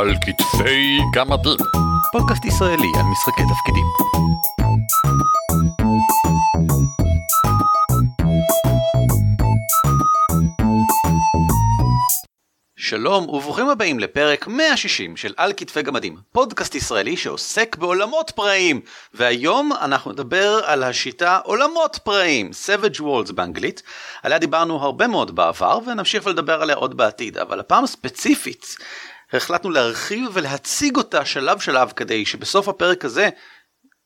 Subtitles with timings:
[0.00, 1.56] על כתפי גמדים.
[2.12, 3.84] פודקאסט ישראלי על משחקי תפקידים.
[12.76, 18.80] שלום וברוכים הבאים לפרק 160 של על כתפי גמדים, פודקאסט ישראלי שעוסק בעולמות פראיים,
[19.14, 23.82] והיום אנחנו נדבר על השיטה עולמות פראיים, Savage Worlds באנגלית,
[24.22, 28.76] עליה דיברנו הרבה מאוד בעבר ונמשיך לדבר עליה עוד בעתיד, אבל הפעם ספציפית
[29.32, 33.28] החלטנו להרחיב ולהציג אותה שלב שלב כדי שבסוף הפרק הזה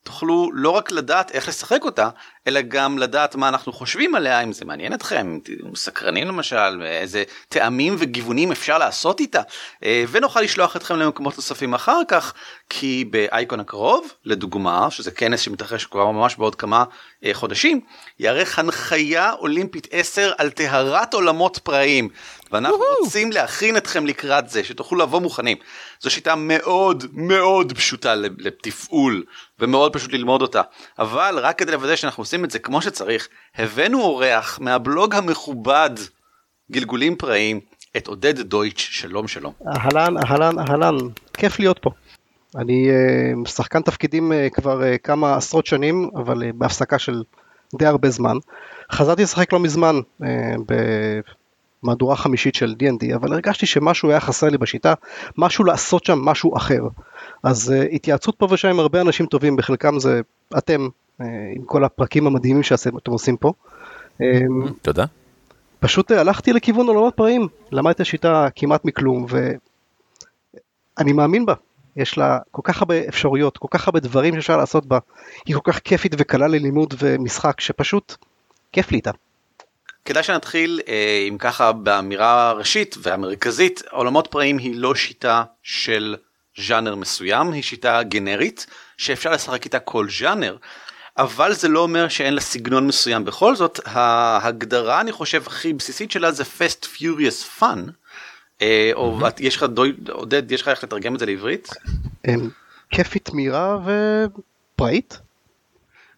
[0.04, 2.08] תוכלו לא רק לדעת איך לשחק אותה,
[2.46, 5.38] אלא גם לדעת מה אנחנו חושבים עליה, אם זה מעניין אתכם,
[5.74, 9.40] סקרנים למשל, איזה טעמים וגיוונים אפשר לעשות איתה,
[9.84, 12.32] אה, ונוכל לשלוח אתכם למקומות נוספים אחר כך,
[12.70, 16.84] כי באייקון הקרוב, לדוגמה, שזה כנס שמתרחש כבר ממש בעוד כמה
[17.24, 17.80] אה, חודשים,
[18.20, 22.08] יארך הנחיה אולימפית 10 על טהרת עולמות פראיים.
[22.54, 25.56] ואנחנו רוצים להכין אתכם לקראת זה, שתוכלו לבוא מוכנים.
[26.00, 29.24] זו שיטה מאוד מאוד פשוטה לתפעול,
[29.58, 30.62] ומאוד פשוט ללמוד אותה.
[30.98, 35.90] אבל רק כדי לוודא שאנחנו עושים את זה כמו שצריך, הבאנו אורח מהבלוג המכובד
[36.72, 37.60] גלגולים פראיים,
[37.96, 39.52] את עודד דויטש, שלום שלום.
[39.66, 40.96] אהלן, אהלן, אהלן,
[41.32, 41.90] כיף להיות פה.
[42.56, 42.88] אני
[43.44, 47.22] uh, שחקן תפקידים uh, כבר uh, כמה עשרות שנים, אבל בהפסקה של
[47.74, 48.36] די הרבה זמן.
[48.92, 49.96] חזרתי לשחק לא מזמן
[51.84, 54.94] במהדורה חמישית של D&D, אבל הרגשתי שמשהו היה חסר לי בשיטה,
[55.38, 56.82] משהו לעשות שם, משהו אחר.
[57.42, 60.20] אז uh, התייעצות פה ושם עם הרבה אנשים טובים, בחלקם זה
[60.58, 60.88] אתם,
[61.20, 61.24] uh,
[61.56, 63.52] עם כל הפרקים המדהימים שאתם עושים פה.
[64.82, 65.04] תודה.
[65.80, 71.54] פשוט הלכתי לכיוון עולמות פראים, למדתי את השיטה כמעט מכלום, ואני מאמין בה.
[71.96, 74.98] יש לה כל כך הרבה אפשרויות, כל כך הרבה דברים שאפשר לעשות בה.
[75.46, 78.16] היא כל כך כיפית וקלה ללימוד ומשחק, שפשוט
[78.72, 79.10] כיף לי איתה.
[80.04, 86.16] כדאי שנתחיל אה, אם ככה באמירה ראשית והמרכזית, עולמות פראים היא לא שיטה של
[86.66, 88.66] ז'אנר מסוים, היא שיטה גנרית
[88.96, 90.56] שאפשר לשחק איתה כל ז'אנר.
[91.18, 96.10] אבל זה לא אומר שאין לה סגנון מסוים בכל זאת ההגדרה אני חושב הכי בסיסית
[96.10, 97.78] שלה זה fast furious fun.
[98.62, 99.66] אה, או יש לך
[100.08, 101.70] עודד יש לך איך לתרגם את זה לעברית?
[102.28, 102.50] אמ,
[102.90, 105.18] כיפית מהירה ופראית.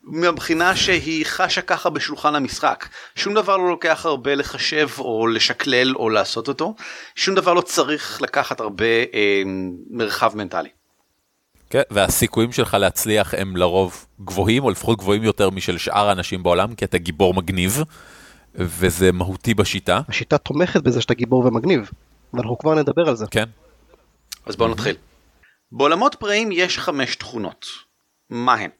[0.06, 6.08] מבחינה שהיא חשה ככה בשולחן המשחק שום דבר לא לוקח הרבה לחשב או לשקלל או
[6.10, 6.74] לעשות אותו
[7.14, 9.42] שום דבר לא צריך לקחת הרבה אה,
[9.90, 10.68] מרחב מנטלי.
[11.70, 16.74] כן, והסיכויים שלך להצליח הם לרוב גבוהים, או לפחות גבוהים יותר משל שאר האנשים בעולם,
[16.74, 17.82] כי אתה גיבור מגניב,
[18.54, 20.00] וזה מהותי בשיטה.
[20.08, 21.90] השיטה תומכת בזה שאתה גיבור ומגניב,
[22.34, 23.26] ואנחנו כבר נדבר על זה.
[23.30, 23.48] כן.
[24.46, 24.96] אז בואו נתחיל.
[25.72, 27.66] בעולמות פראים יש חמש תכונות.
[28.30, 28.70] מה הן?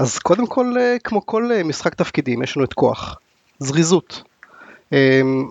[0.00, 3.18] אז קודם כל, אה, כמו כל אה, משחק תפקידים, יש לנו את כוח,
[3.58, 4.22] זריזות.
[4.92, 5.48] אמ,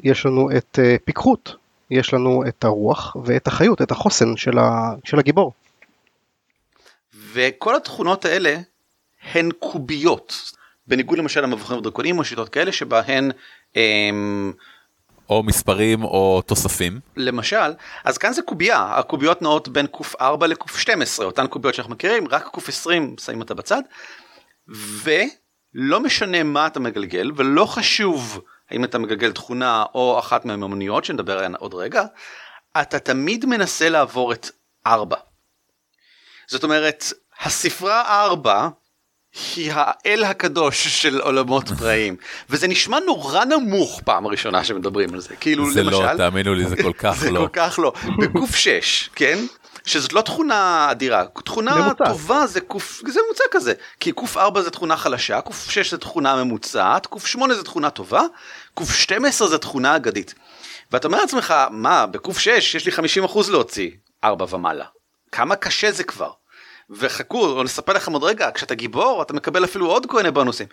[0.00, 1.54] יש לנו את אה, פיקחות,
[1.90, 5.52] יש לנו את הרוח ואת החיות, את החוסן של, ה, של הגיבור.
[7.32, 8.56] וכל התכונות האלה
[9.32, 10.52] הן קוביות,
[10.86, 13.30] בניגוד למשל למבחנים ודרקונים או שיטות כאלה שבהן...
[13.76, 14.52] הם...
[15.30, 17.00] או מספרים או תוספים.
[17.16, 17.72] למשל,
[18.04, 23.20] אז כאן זה קובייה, הקוביות נעות בין ק4 לק12, אותן קוביות שאנחנו מכירים, רק ק20
[23.20, 23.82] שמים אותה בצד,
[25.02, 31.36] ולא משנה מה אתה מגלגל, ולא חשוב האם אתה מגלגל תכונה או אחת מהמיומנויות שנדבר
[31.36, 32.02] עליהן עוד רגע,
[32.80, 34.46] אתה תמיד מנסה לעבור את
[34.86, 35.16] 4.
[36.46, 37.04] זאת אומרת,
[37.40, 38.68] הספרה 4
[39.56, 42.16] היא האל הקדוש של עולמות פראיים
[42.50, 46.54] וזה נשמע נורא נמוך פעם ראשונה שמדברים על זה כאילו זה לא, למשל לא תאמינו
[46.54, 49.38] לי זה כל כך זה לא כל כך לא בגוף 6 כן
[49.84, 52.04] שזאת לא תכונה אדירה, תכונה ממוצע.
[52.04, 55.98] טובה זה קוף, זה ממוצע כזה, כי קוף 4 זה תכונה חלשה, קוף 6 זה
[55.98, 58.22] תכונה ממוצעת, קוף 8 זה תכונה טובה,
[58.74, 60.34] קוף 12 זה תכונה אגדית.
[60.92, 62.92] ואתה אומר לעצמך, מה, בקוף 6 יש לי
[63.26, 63.90] 50% להוציא
[64.24, 64.84] 4 ומעלה.
[65.32, 66.30] כמה קשה זה כבר.
[66.90, 70.66] וחכו, או נספר לכם עוד רגע, כשאתה גיבור אתה מקבל אפילו עוד כל מיני בונוסים.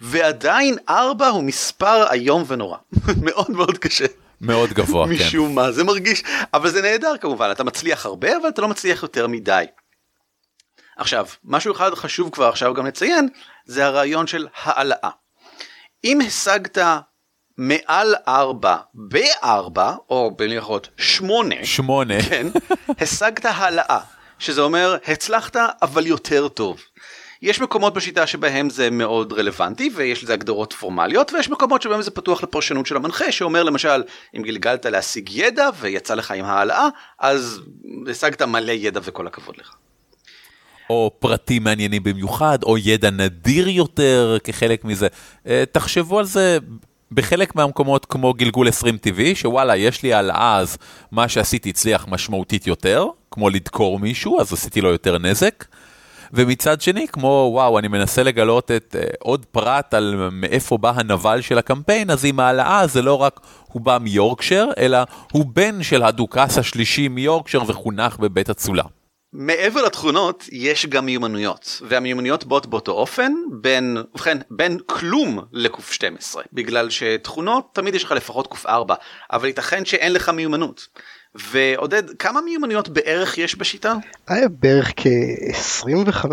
[0.00, 2.76] ועדיין 4 הוא מספר איום ונורא.
[3.24, 4.06] מאוד מאוד קשה.
[4.40, 5.12] מאוד גבוה, כן.
[5.12, 6.22] משום מה, זה מרגיש,
[6.54, 9.64] אבל זה נהדר כמובן, אתה מצליח הרבה, אבל אתה לא מצליח יותר מדי.
[10.96, 13.28] עכשיו, משהו אחד חשוב כבר עכשיו גם לציין,
[13.64, 15.10] זה הרעיון של העלאה.
[16.04, 16.78] אם השגת
[17.58, 19.78] מעל 4 ב-4,
[20.10, 22.46] או במילים אחרות 8, 8, כן,
[23.00, 24.00] השגת העלאה,
[24.42, 26.80] שזה אומר הצלחת אבל יותר טוב.
[27.42, 32.10] יש מקומות בשיטה שבהם זה מאוד רלוונטי ויש לזה הגדרות פורמליות ויש מקומות שבהם זה
[32.10, 34.02] פתוח לפרשנות של המנחה שאומר למשל
[34.36, 37.60] אם גלגלת להשיג ידע ויצא לך עם העלאה אז
[38.10, 39.74] השגת מלא ידע וכל הכבוד לך.
[40.90, 45.08] או פרטים מעניינים במיוחד או ידע נדיר יותר כחלק מזה.
[45.46, 46.58] אה, תחשבו על זה
[47.14, 50.78] בחלק מהמקומות כמו גלגול 20 טבעי, שוואלה, יש לי העלאה אז
[51.12, 55.64] מה שעשיתי הצליח משמעותית יותר, כמו לדקור מישהו, אז עשיתי לו יותר נזק.
[56.32, 61.40] ומצד שני, כמו וואו, אני מנסה לגלות את uh, עוד פרט על מאיפה בא הנבל
[61.40, 63.40] של הקמפיין, אז עם העלאה זה לא רק
[63.72, 64.98] הוא בא מיורקשר, אלא
[65.32, 68.84] הוא בן של הדוכס השלישי מיורקשר וחונך בבית אצולה.
[69.32, 76.42] מעבר לתכונות יש גם מיומנויות והמיומנויות באות באותו אופן בין ובכן בין כלום לקוף 12
[76.52, 78.94] בגלל שתכונות תמיד יש לך לפחות קוף 4
[79.32, 80.86] אבל ייתכן שאין לך מיומנות.
[81.34, 83.94] ועודד כמה מיומנויות בערך יש בשיטה?
[84.28, 86.26] היה בערך כ-25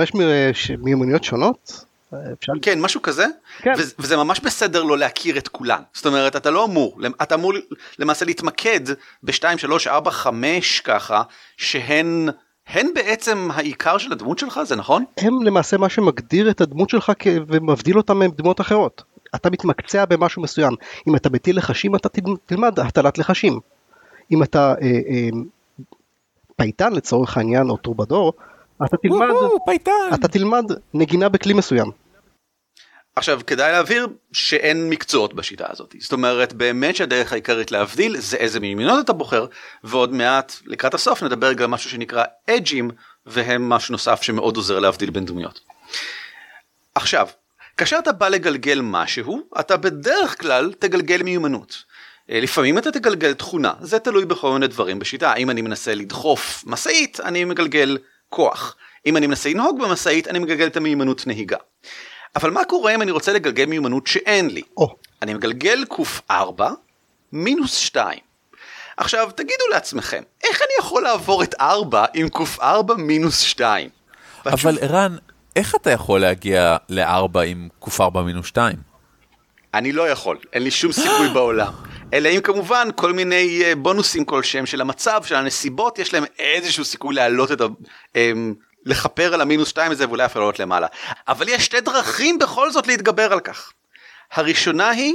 [0.78, 1.86] מיומנויות שונות.
[2.34, 2.54] אפשר...
[2.62, 3.26] כן משהו כזה
[3.62, 3.74] כן.
[4.00, 7.54] וזה ממש בסדר לא להכיר את כולן זאת אומרת אתה לא אמור אתה אמור
[8.00, 8.80] למעשה להתמקד
[9.24, 11.22] ב-2 3 4 5 ככה
[11.58, 12.30] שהן
[12.70, 15.04] הן בעצם העיקר של הדמות שלך, זה נכון?
[15.18, 19.04] הם למעשה מה שמגדיר את הדמות שלך ומבדיל אותה מדמות אחרות.
[19.36, 20.74] אתה מתמקצע במשהו מסוים.
[21.08, 22.10] אם אתה מטיל לחשים אתה
[22.46, 23.60] תלמד הטלת לחשים.
[24.32, 25.30] אם אתה אה, אה,
[26.56, 28.34] פייטן לצורך העניין או טרובדור,
[28.86, 29.28] אתה תלמד,
[30.14, 31.92] אתה תלמד נגינה בכלי מסוים.
[33.20, 38.60] עכשיו כדאי להבהיר שאין מקצועות בשיטה הזאת זאת אומרת באמת שהדרך העיקרית להבדיל זה איזה
[38.60, 39.46] מיומנויות אתה בוחר
[39.84, 42.92] ועוד מעט לקראת הסוף נדבר גם משהו שנקרא אג'ים
[43.26, 45.60] והם משהו נוסף שמאוד עוזר להבדיל בין דמויות.
[46.96, 47.28] עכשיו
[47.78, 51.84] כאשר אתה בא לגלגל משהו אתה בדרך כלל תגלגל מיומנות.
[52.30, 56.64] אה, לפעמים אתה תגלגל תכונה זה תלוי בכל מיני דברים בשיטה אם אני מנסה לדחוף
[56.68, 57.98] משאית אני מגלגל
[58.30, 58.76] כוח
[59.06, 61.58] אם אני מנסה לנהוג במשאית אני מגלגל את המיומנות נהיגה.
[62.36, 64.62] אבל מה קורה אם אני רוצה לגלגל מיומנות שאין לי?
[64.80, 64.88] Oh.
[65.22, 66.62] אני מגלגל ק4
[67.32, 68.20] מינוס 2.
[68.98, 73.90] עכשיו תגידו לעצמכם, איך אני יכול לעבור את 4 עם ק4 מינוס 2?
[74.46, 75.16] אבל ערן,
[75.56, 78.76] איך אתה יכול להגיע ל-4 עם ק4 מינוס 2?
[79.74, 81.74] אני לא יכול, אין לי שום סיכוי בעולם.
[82.14, 86.86] אלא אם כמובן כל מיני אה, בונוסים כלשהם של המצב, של הנסיבות, יש להם איזשהו
[86.86, 87.66] סיכוי להעלות את ה...
[88.16, 88.54] אמ,
[88.86, 90.88] לכפר על המינוס 2 הזה ואולי אפילו לעלות למעלה.
[91.28, 93.72] אבל יש שתי דרכים בכל זאת להתגבר על כך.
[94.32, 95.14] הראשונה היא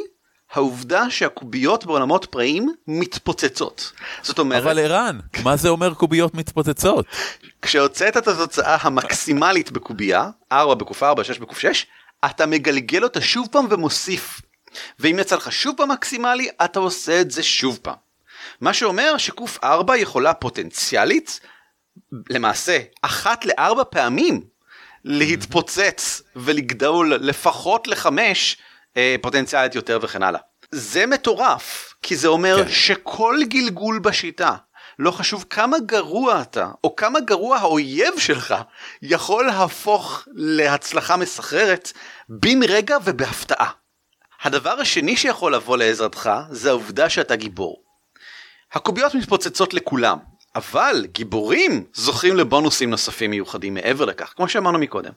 [0.53, 3.93] העובדה שהקוביות בעולמות פראיים מתפוצצות.
[4.23, 4.63] זאת אומרת...
[4.63, 7.07] אבל ערן, מה זה אומר קוביות מתפוצצות?
[7.63, 11.87] כשהוצאת את התוצאה המקסימלית בקובייה, 4 בקוף 4, 6 בקוף 6,
[12.25, 14.41] אתה מגלגל אותה שוב פעם ומוסיף.
[14.99, 17.95] ואם יצא לך שוב פעם מקסימלי, אתה עושה את זה שוב פעם.
[18.61, 21.41] מה שאומר שקוף 4 יכולה פוטנציאלית
[22.31, 24.41] למעשה אחת לארבע פעמים
[25.05, 28.57] להתפוצץ ולגדול לפחות לחמש
[28.97, 30.41] אה, פוטנציאלית יותר וכן הלאה.
[30.71, 32.71] זה מטורף כי זה אומר כן.
[32.71, 34.57] שכל גלגול בשיטה
[34.99, 38.55] לא חשוב כמה גרוע אתה או כמה גרוע האויב שלך
[39.03, 41.93] יכול להפוך להצלחה מסחררת
[42.29, 43.71] בן רגע ובהפתעה.
[44.43, 47.83] הדבר השני שיכול לבוא לעזרתך זה העובדה שאתה גיבור.
[48.73, 50.19] הקוביות מתפוצצות לכולם
[50.57, 55.13] אבל גיבורים זוכים לבונוסים נוספים מיוחדים מעבר לכך, כמו שאמרנו מקודם.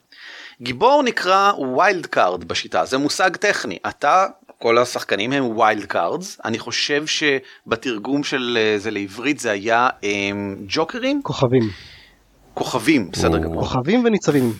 [0.62, 3.78] גיבור נקרא wild card בשיטה, זה מושג טכני.
[3.90, 4.26] אתה,
[4.62, 9.96] כל השחקנים הם wild cards, אני חושב שבתרגום של אה, זה לעברית זה היה הם,
[10.04, 11.22] אמ, ג'וקרים?
[11.24, 11.64] כוכבים.
[12.54, 13.62] כוכבים, בסדר גמור.
[13.62, 14.54] כוכבים וניצבים.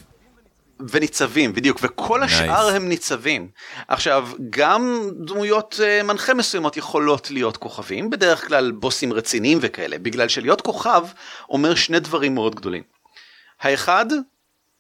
[0.90, 2.74] וניצבים בדיוק וכל השאר nice.
[2.74, 3.50] הם ניצבים
[3.88, 10.28] עכשיו גם דמויות uh, מנחה מסוימות יכולות להיות כוכבים בדרך כלל בוסים רציניים וכאלה בגלל
[10.28, 11.08] שלהיות כוכב
[11.50, 12.84] אומר שני דברים מאוד גדולים.
[13.62, 14.06] האחד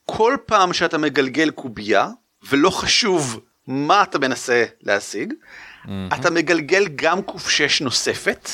[0.06, 2.08] כל פעם שאתה מגלגל קובייה
[2.50, 5.89] ולא חשוב מה אתה מנסה להשיג mm-hmm.
[6.16, 8.50] אתה מגלגל גם קוף6 נוספת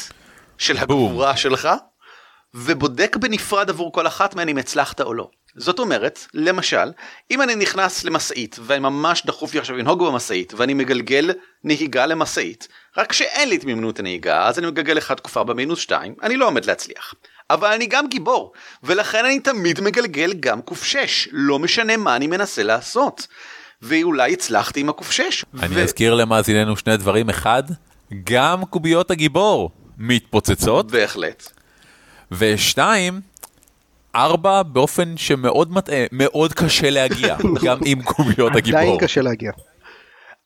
[0.58, 1.70] של הגבורה שלך
[2.54, 5.30] ובודק בנפרד עבור כל אחת מהן אם הצלחת או לא.
[5.56, 6.92] זאת אומרת, למשל,
[7.32, 11.32] אם אני נכנס למשאית וממש דחוף לי עכשיו לנהוג במשאית ואני מגלגל
[11.64, 12.68] נהיגה למשאית,
[12.98, 16.48] רק שאין לי את מימנות הנהיגה אז אני מגלגל 1 תקופה במינוס 2, אני לא
[16.48, 17.14] עומד להצליח.
[17.50, 22.64] אבל אני גם גיבור, ולכן אני תמיד מגלגל גם ק6, לא משנה מה אני מנסה
[22.64, 23.28] לעשות.
[23.82, 25.44] ואולי הצלחתי עם ק6.
[25.60, 25.84] אני ו...
[25.84, 27.64] אזכיר למאזיננו שני דברים, אחד,
[28.24, 30.92] גם קוביות הגיבור מתפוצצות.
[30.92, 31.52] בהחלט.
[32.32, 33.22] ושתיים,
[34.16, 38.80] ארבע באופן שמאוד מטעה, מאוד קשה להגיע, גם עם קוביות הגיבור.
[38.80, 39.52] עדיין קשה להגיע.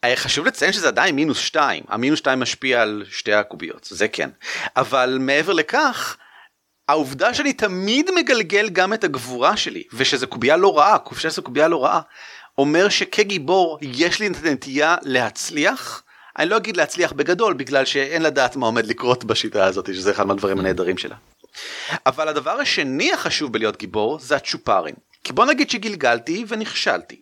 [0.04, 4.30] אה, חשוב לציין שזה עדיין מינוס 2, המינוס 2 משפיע על שתי הקוביות, זה כן.
[4.78, 6.18] אבל מעבר לכך,
[6.88, 11.68] העובדה שאני תמיד מגלגל גם את הגבורה שלי, ושזה קובייה לא רעה, קופשה זו קובייה
[11.68, 12.02] לא רעה,
[12.58, 16.04] אומר שכגיבור יש לי את הנטייה להצליח,
[16.40, 20.28] אני לא אגיד להצליח בגדול, בגלל שאין לדעת מה עומד לקרות בשיטה הזאת, שזה אחד
[20.28, 21.16] מהדברים הנהדרים שלה.
[22.06, 24.96] אבל הדבר השני החשוב בלהיות גיבור זה הצ'ופרים.
[25.24, 27.22] כי בוא נגיד שגלגלתי ונכשלתי.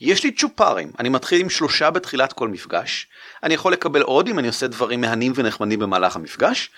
[0.00, 3.06] יש לי צ'ופרים, אני מתחיל עם שלושה בתחילת כל מפגש,
[3.42, 6.70] אני יכול לקבל עוד אם אני עושה דברים מהנים ונחמדים במהלך המפגש,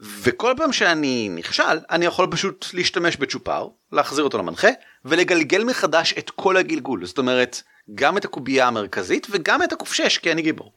[0.00, 4.68] וכל פעם שאני נכשל, אני יכול פשוט להשתמש בצ'ופר, להחזיר אותו למנחה,
[5.04, 7.62] ולגלגל מחדש את כל הגלגול, זאת אומרת,
[7.94, 10.72] גם את הקובייה המרכזית וגם את הקופשש, כי אני גיבור.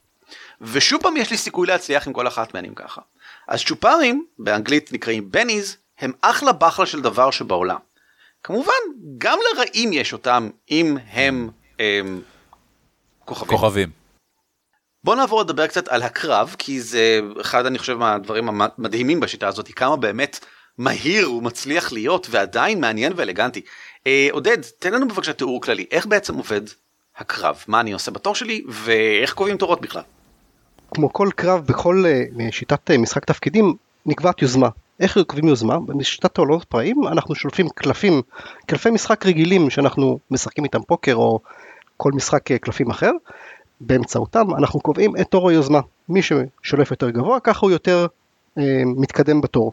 [0.60, 3.00] ושוב פעם יש לי סיכוי להצליח עם כל אחת מהן ככה.
[3.48, 7.78] אז צ'ופרים, באנגלית נקראים בניז, הם אחלה בחלה של דבר שבעולם.
[8.42, 8.72] כמובן,
[9.18, 12.22] גם לרעים יש אותם אם הם, הם
[13.24, 13.58] כוכבים.
[13.58, 13.90] כוכבים.
[15.04, 19.68] בוא נעבור לדבר קצת על הקרב, כי זה אחד אני חושב מהדברים המדהימים בשיטה הזאת,
[19.68, 20.44] כמה באמת
[20.78, 23.60] מהיר הוא מצליח להיות ועדיין מעניין ואלגנטי.
[24.06, 26.60] אה, עודד, תן לנו בבקשה תיאור כללי, איך בעצם עובד
[27.16, 27.64] הקרב?
[27.68, 30.02] מה אני עושה בתור שלי ואיך קובעים תורות בכלל?
[30.94, 33.74] כמו כל קרב בכל אה, שיטת אה, משחק תפקידים,
[34.06, 34.68] נקבעת יוזמה.
[35.00, 35.80] איך קובעים יוזמה?
[35.80, 38.22] בשיטת העולמות פראיים אנחנו שולפים קלפים,
[38.66, 41.40] קלפי משחק רגילים שאנחנו משחקים איתם פוקר או
[41.96, 43.10] כל משחק אה, קלפים אחר,
[43.80, 45.80] באמצעותם אנחנו קובעים את תור היוזמה.
[46.08, 48.06] מי ששולף יותר גבוה ככה הוא יותר
[48.58, 49.72] אה, מתקדם בתור.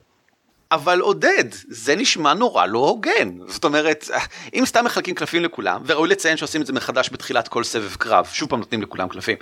[0.71, 3.29] אבל עודד, זה נשמע נורא לא הוגן.
[3.47, 4.09] זאת אומרת,
[4.53, 8.25] אם סתם מחלקים קלפים לכולם, וראוי לציין שעושים את זה מחדש בתחילת כל סבב קרב,
[8.25, 9.37] שוב פעם נותנים לכולם קלפים.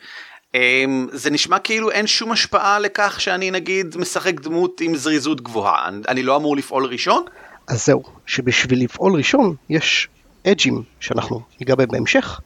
[0.56, 5.90] אמ, זה נשמע כאילו אין שום השפעה לכך שאני נגיד משחק דמות עם זריזות גבוהה,
[6.08, 7.26] אני לא אמור לפעול ראשון?
[7.68, 10.08] אז זהו, שבשביל לפעול ראשון יש
[10.48, 12.42] אג'ים שאנחנו ניגע בהם בהמשך,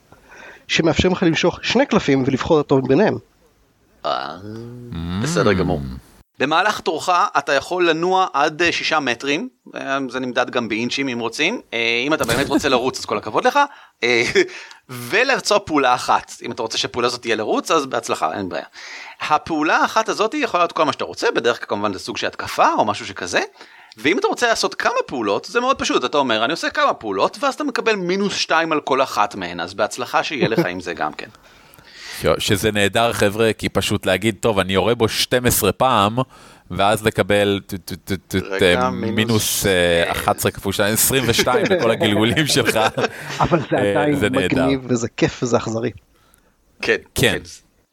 [0.67, 3.17] שמאפשרים לך למשוך שני קלפים ולבחור את הטוב ביניהם.
[4.05, 4.37] אה,
[5.23, 5.81] בסדר גמור.
[6.39, 11.19] במהלך תורך אתה יכול לנוע עד אה, שישה מטרים, אה, זה נמדד גם באינצ'ים אם
[11.19, 11.61] רוצים,
[12.07, 13.59] אם אתה באמת רוצה לרוץ אז כל הכבוד לך,
[14.89, 18.65] ולרצוע פעולה אחת, אם אתה רוצה שהפעולה הזאת תהיה לרוץ אז בהצלחה, אין בעיה.
[19.21, 22.27] הפעולה האחת הזאת יכולה להיות כל מה שאתה רוצה, בדרך כלל כמובן זה סוג של
[22.27, 23.41] התקפה או משהו שכזה,
[23.97, 27.37] ואם אתה רוצה לעשות כמה פעולות זה מאוד פשוט, אתה אומר אני עושה כמה פעולות
[27.39, 30.93] ואז אתה מקבל מינוס שתיים על כל אחת מהן, אז בהצלחה שיהיה לך עם זה
[30.93, 31.29] גם כן.
[32.39, 36.17] שזה נהדר חבר'ה, כי פשוט להגיד, טוב, אני יורה בו 12 פעם,
[36.71, 37.59] ואז לקבל
[38.91, 39.65] מינוס
[40.07, 42.79] 11 כפול 2, 22 לכל הגלגולים שלך.
[43.39, 45.91] אבל זה אה, עדיין מגניב וזה כיף וזה אכזרי.
[46.81, 46.97] כן.
[47.15, 47.37] כן.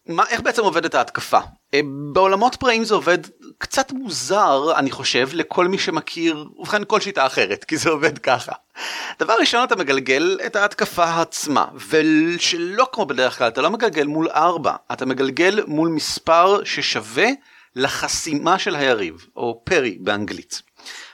[0.09, 1.39] מה, איך בעצם עובדת ההתקפה?
[1.75, 1.81] אה,
[2.13, 3.19] בעולמות פראים זה עובד
[3.59, 8.53] קצת מוזר, אני חושב, לכל מי שמכיר, ובכן כל שיטה אחרת, כי זה עובד ככה.
[9.19, 14.29] דבר ראשון, אתה מגלגל את ההתקפה עצמה, ושלא כמו בדרך כלל, אתה לא מגלגל מול
[14.29, 17.29] 4, אתה מגלגל מול מספר ששווה
[17.77, 20.63] לחסימה של היריב, או פרי באנגלית.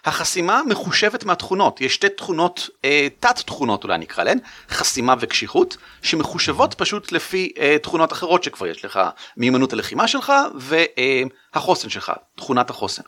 [0.05, 4.39] החסימה מחושבת מהתכונות, יש שתי תכונות, אה, תת תכונות אולי נקרא להן,
[4.71, 9.01] חסימה וקשיחות, שמחושבות פשוט לפי אה, תכונות אחרות שכבר יש לך,
[9.37, 13.03] מיומנות הלחימה שלך והחוסן שלך, תכונת החוסן.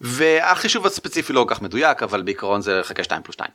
[0.00, 3.50] והחישוב הספציפי לא כל כך מדויק, אבל בעיקרון זה חלקי 2 פלוס 2.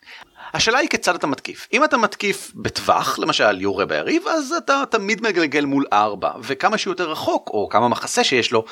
[0.53, 1.67] השאלה היא כיצד אתה מתקיף.
[1.73, 7.11] אם אתה מתקיף בטווח, למשל יורה ביריב, אז אתה תמיד מגלגל מול 4, וכמה שיותר
[7.11, 8.65] רחוק, או כמה מחסה שיש לו,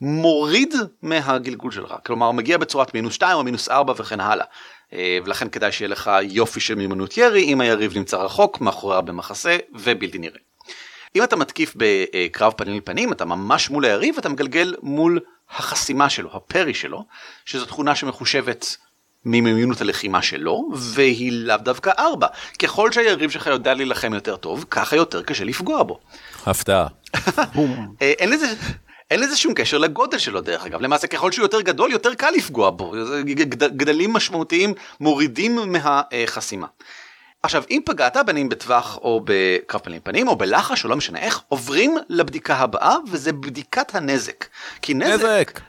[0.00, 4.46] מוריד מהגלגול שלך, כלומר מגיע בצורת מינוס 2 או מינוס 4 וכן הלאה.
[4.92, 9.56] אה, ולכן כדאי שיהיה לך יופי של מיומנות ירי אם היריב נמצא רחוק, מאחוריה במחסה
[9.74, 10.38] ובלתי נראה.
[11.16, 15.20] אם אתה מתקיף בקרב פנים לפנים, אתה ממש מול היריב, אתה מגלגל מול
[15.50, 17.04] החסימה שלו, הפרי שלו,
[17.44, 18.76] שזו תכונה שמחושבת
[19.24, 22.26] ממיומנות הלחימה שלו, והיא לאו דווקא 4.
[22.58, 25.98] ככל שהיריב שלך יודע להילחם יותר טוב, ככה יותר קשה לפגוע בו.
[26.46, 26.86] הפתעה.
[28.02, 28.46] אה, אין לזה...
[29.10, 32.30] אין לזה שום קשר לגודל שלו דרך אגב, למעשה ככל שהוא יותר גדול יותר קל
[32.30, 32.94] לפגוע בו,
[33.56, 36.66] גדלים משמעותיים מורידים מהחסימה.
[37.42, 41.18] עכשיו אם פגעת בין אם בטווח או בקרב פנים פנים או בלחש או לא משנה
[41.18, 44.46] איך עוברים לבדיקה הבאה וזה בדיקת הנזק.
[44.82, 45.60] כי נזק, נזק.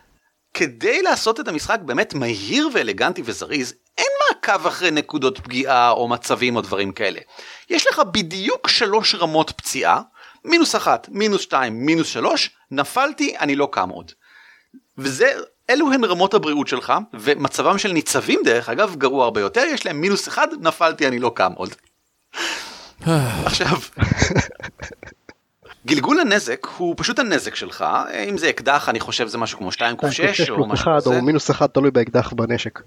[0.53, 6.55] כדי לעשות את המשחק באמת מהיר ואלגנטי וזריז אין מעקב אחרי נקודות פגיעה או מצבים
[6.55, 7.19] או דברים כאלה.
[7.69, 10.01] יש לך בדיוק שלוש רמות פציעה
[10.45, 14.11] מינוס אחת, מינוס שתיים, מינוס שלוש, נפלתי, אני לא קם עוד.
[14.97, 15.33] וזה,
[15.69, 20.01] אלו הן רמות הבריאות שלך, ומצבם של ניצבים דרך אגב גרוע הרבה יותר, יש להם
[20.01, 21.75] מינוס אחד, נפלתי, אני לא קם עוד.
[23.45, 23.77] עכשיו,
[25.85, 27.85] גלגול הנזק הוא פשוט הנזק שלך,
[28.29, 31.09] אם זה אקדח אני חושב זה משהו כמו 2 קוף 6 או משהו כזה.
[31.09, 32.79] או מינוס אחד תלוי באקדח בנשק.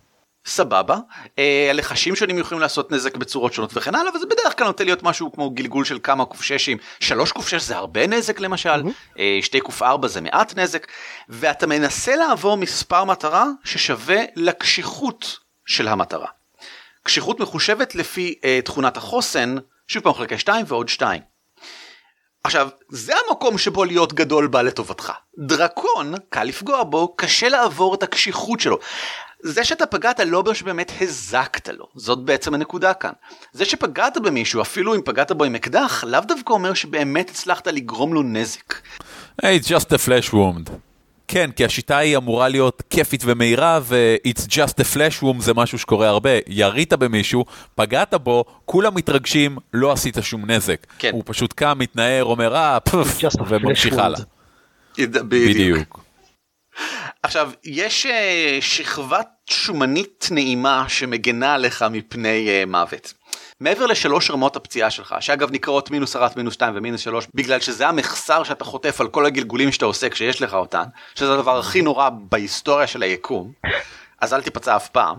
[0.46, 0.98] סבבה,
[1.38, 5.02] אה, לחשים שונים יכולים לעשות נזק בצורות שונות וכן הלאה, וזה בדרך כלל נוטה להיות
[5.02, 9.18] משהו כמו גלגול של כמה קופששים, שלוש קופשש זה הרבה נזק למשל, mm-hmm.
[9.18, 10.86] אה, שתי קוף ארבע זה מעט נזק,
[11.28, 16.28] ואתה מנסה לעבור מספר מטרה ששווה לקשיחות של המטרה.
[17.02, 19.56] קשיחות מחושבת לפי אה, תכונת החוסן,
[19.88, 21.33] שוב פעם חלקי 2 ועוד 2.
[22.46, 25.12] עכשיו, זה המקום שבו להיות גדול בא לטובתך.
[25.38, 28.78] דרקון, קל לפגוע בו, קשה לעבור את הקשיחות שלו.
[29.42, 33.12] זה שאתה פגעת לא אומר שבאמת הזקת לו, זאת בעצם הנקודה כאן.
[33.52, 38.14] זה שפגעת במישהו, אפילו אם פגעת בו עם אקדח, לאו דווקא אומר שבאמת הצלחת לגרום
[38.14, 38.74] לו נזק.
[39.42, 40.70] Hey, it's just a flash wound.
[41.28, 45.78] כן, כי השיטה היא אמורה להיות כיפית ומהירה, ו-It's just a flash wound זה משהו
[45.78, 46.30] שקורה הרבה.
[46.46, 50.86] ירית במישהו, פגעת בו, כולם מתרגשים, לא עשית שום נזק.
[50.98, 51.10] כן.
[51.12, 53.94] הוא פשוט קם, מתנער, אומר אה, פפפ, וממשיך.
[53.98, 54.20] הלאה.
[54.98, 56.04] בדיוק.
[57.22, 63.14] עכשיו, יש אה, שכבת שומנית נעימה שמגנה עליך מפני אה, מוות.
[63.64, 67.88] מעבר לשלוש רמות הפציעה שלך, שאגב נקראות מינוס אחת, מינוס שתיים ומינוס שלוש, בגלל שזה
[67.88, 72.08] המחסר שאתה חוטף על כל הגלגולים שאתה עושה כשיש לך אותן, שזה הדבר הכי נורא
[72.12, 73.52] בהיסטוריה של היקום,
[74.20, 75.16] אז אל תיפצע אף פעם.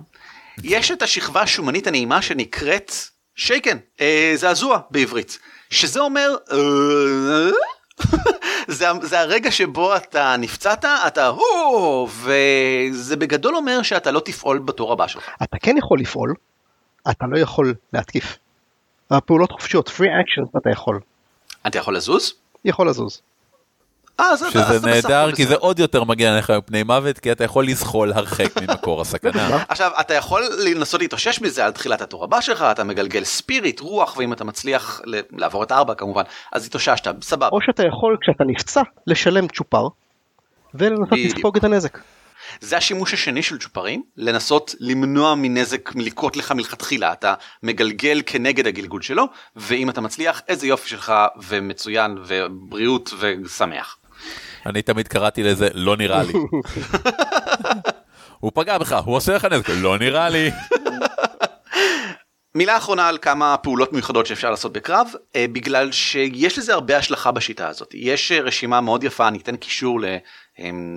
[0.64, 2.92] יש את השכבה השומנית הנעימה שנקראת
[3.36, 6.36] שייקן, אה, זעזוע בעברית, שזה אומר...
[8.68, 14.94] זה, זה הרגע שבו אתה נפצעת, אתה הו, וזה בגדול אומר שאתה לא תפעול בתור
[14.94, 15.30] הבא שלך.
[15.44, 16.34] אתה כן יכול לפעול,
[17.10, 18.38] אתה לא יכול להתקיף.
[19.12, 21.00] הפעולות חופשיות, free actions אתה יכול.
[21.68, 22.34] אתה יכול לזוז?
[22.66, 23.22] יכול לזוז.
[24.20, 25.56] אה, אז אתה- אז שזה בסך נהדר, כי זה.
[25.56, 29.64] עוד יותר מגן עליך מפני מוות, כי אתה יכול לזחול הרחק ממקור הסכנה.
[29.70, 34.18] עכשיו, אתה יכול לנסות להתאושש מזה על תחילת התור הבא שלך, אתה מגלגל ספיריט, רוח,
[34.18, 37.50] ואם אתה מצליח ל- לעבור את הארבע כמובן, אז התאוששת, סבבה.
[37.52, 39.88] או שאתה יכול כשאתה נפצע לשלם צ'ופר
[40.74, 41.10] ולנסות.
[41.26, 41.98] לספוג את הנזק.
[42.60, 47.34] זה השימוש השני של צ'ופרים, לנסות למנוע מנזק מלקרות לך מלכתחילה, אתה
[47.64, 49.26] מגלגל כנגד הגלגול שלו,
[49.56, 51.14] ואם אתה מצליח, איזה יופי שלך,
[51.48, 53.98] ומצוין, ובריאות, ושמח.
[54.66, 56.34] אני תמיד קראתי לזה, לא נראה לי.
[58.40, 60.52] הוא פגע בך, הוא עושה לך נזק, לא נראה לי.
[62.56, 67.32] מילה אחרונה על כמה פעולות מיוחדות שאפשר לעשות בקרב, אה, בגלל שיש לזה הרבה השלכה
[67.32, 67.92] בשיטה הזאת.
[67.94, 70.06] יש אה, רשימה מאוד יפה, אני אתן קישור ל,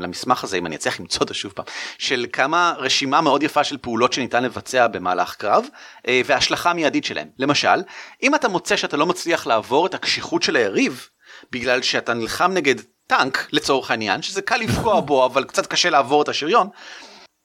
[0.01, 1.65] למסמך הזה, אם אני אצליח למצוא אותו שוב פעם,
[1.99, 5.67] של כמה רשימה מאוד יפה של פעולות שניתן לבצע במהלך קרב,
[6.09, 7.29] אה, והשלכה מיידית שלהם.
[7.39, 7.83] למשל,
[8.23, 11.09] אם אתה מוצא שאתה לא מצליח לעבור את הקשיחות של היריב,
[11.53, 12.75] בגלל שאתה נלחם נגד
[13.07, 16.69] טנק לצורך העניין, שזה קל לפגוע בו אבל קצת קשה לעבור את השריון,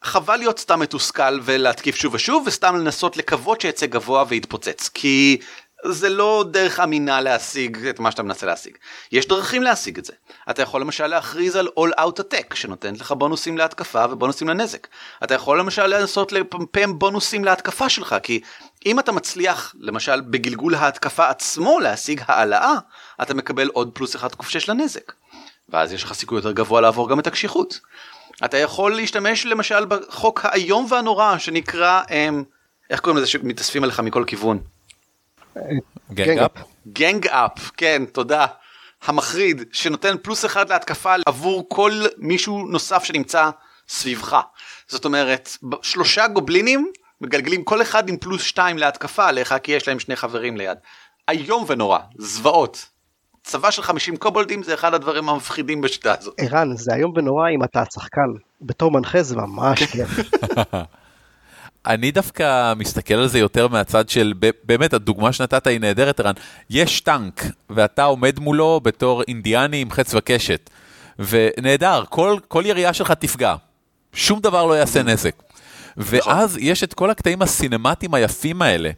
[0.03, 5.37] חבל להיות סתם מתוסכל ולהתקיף שוב ושוב וסתם לנסות לקוות שיצא גבוה ויתפוצץ כי
[5.85, 8.77] זה לא דרך אמינה להשיג את מה שאתה מנסה להשיג.
[9.11, 10.13] יש דרכים להשיג את זה.
[10.49, 14.87] אתה יכול למשל להכריז על all out attack שנותנת לך בונוסים להתקפה ובונוסים לנזק.
[15.23, 18.41] אתה יכול למשל לנסות לפמפם בונוסים להתקפה שלך כי
[18.85, 22.73] אם אתה מצליח למשל בגלגול ההתקפה עצמו להשיג העלאה
[23.21, 25.13] אתה מקבל עוד פלוס אחד ק"ש לנזק.
[25.69, 27.79] ואז יש לך סיכוי יותר גבוה לעבור גם את הקשיחות.
[28.45, 32.43] אתה יכול להשתמש למשל בחוק האיום והנורא שנקרא, אמ,
[32.89, 34.59] איך קוראים לזה שמתאספים עליך מכל כיוון?
[36.11, 36.51] גנגאפ.
[36.87, 38.45] גנג אפ, כן, תודה.
[39.05, 43.49] המחריד, שנותן פלוס אחד להתקפה עבור כל מישהו נוסף שנמצא
[43.87, 44.39] סביבך.
[44.87, 49.99] זאת אומרת, שלושה גובלינים מגלגלים כל אחד עם פלוס שתיים להתקפה עליך, כי יש להם
[49.99, 50.77] שני חברים ליד.
[51.29, 52.85] איום ונורא, זוועות.
[53.43, 56.35] צבא של 50 קובולדים זה אחד הדברים המפחידים בשיטה הזאת.
[56.37, 58.31] ערן, זה איום ונורא אם אתה השחקן.
[58.61, 60.09] בתור מנחה זה ממש כיף.
[61.85, 66.33] אני דווקא מסתכל על זה יותר מהצד של, באמת, הדוגמה שנתת היא נהדרת, ערן.
[66.69, 70.69] יש טנק, ואתה עומד מולו בתור אינדיאני עם חץ וקשת.
[71.19, 73.55] ונהדר, כל, כל ירייה שלך תפגע.
[74.13, 75.43] שום דבר לא יעשה נזק.
[75.97, 78.89] ואז יש את כל הקטעים הסינמטיים היפים האלה,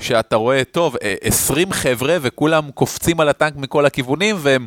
[0.00, 4.66] שאתה רואה, טוב, אה, 20 חבר'ה וכולם קופצים על הטנק מכל הכיוונים, והם,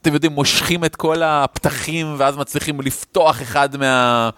[0.00, 4.30] אתם יודעים, מושכים את כל הפתחים, ואז מצליחים לפתוח אחד מה...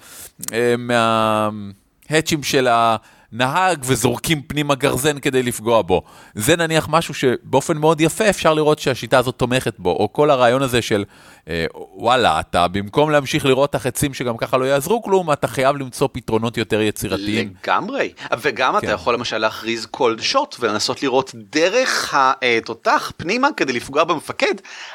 [0.52, 1.50] אה, מה...
[2.10, 6.02] האצ'ים של הנהג וזורקים פנימה גרזן כדי לפגוע בו.
[6.34, 10.62] זה נניח משהו שבאופן מאוד יפה אפשר לראות שהשיטה הזאת תומכת בו, או כל הרעיון
[10.62, 11.04] הזה של
[11.94, 16.08] וואלה, אתה במקום להמשיך לראות את החצים שגם ככה לא יעזרו כלום, אתה חייב למצוא
[16.12, 17.52] פתרונות יותר יצירתיים.
[17.62, 18.92] לגמרי, וגם אתה כן.
[18.92, 24.54] יכול למשל להכריז קולד שוט ולנסות לראות דרך התותח פנימה כדי לפגוע במפקד,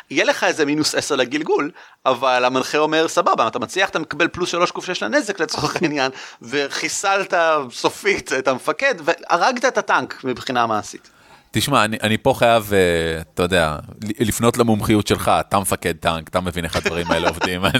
[0.09, 1.71] יהיה לך איזה מינוס 10 לגלגול,
[2.05, 6.11] אבל המנחה אומר סבבה, אתה מצליח אתה מקבל פלוס 3 ק"ש לנזק לצורך העניין,
[6.41, 7.33] וחיסלת
[7.71, 11.20] סופית את המפקד והרגת את הטנק מבחינה מעשית.
[11.51, 13.77] תשמע, אני, אני פה חייב, אה, אתה יודע,
[14.19, 17.61] לפנות למומחיות שלך, אתה מפקד טנק, אתה מבין איך הדברים האלה עובדים.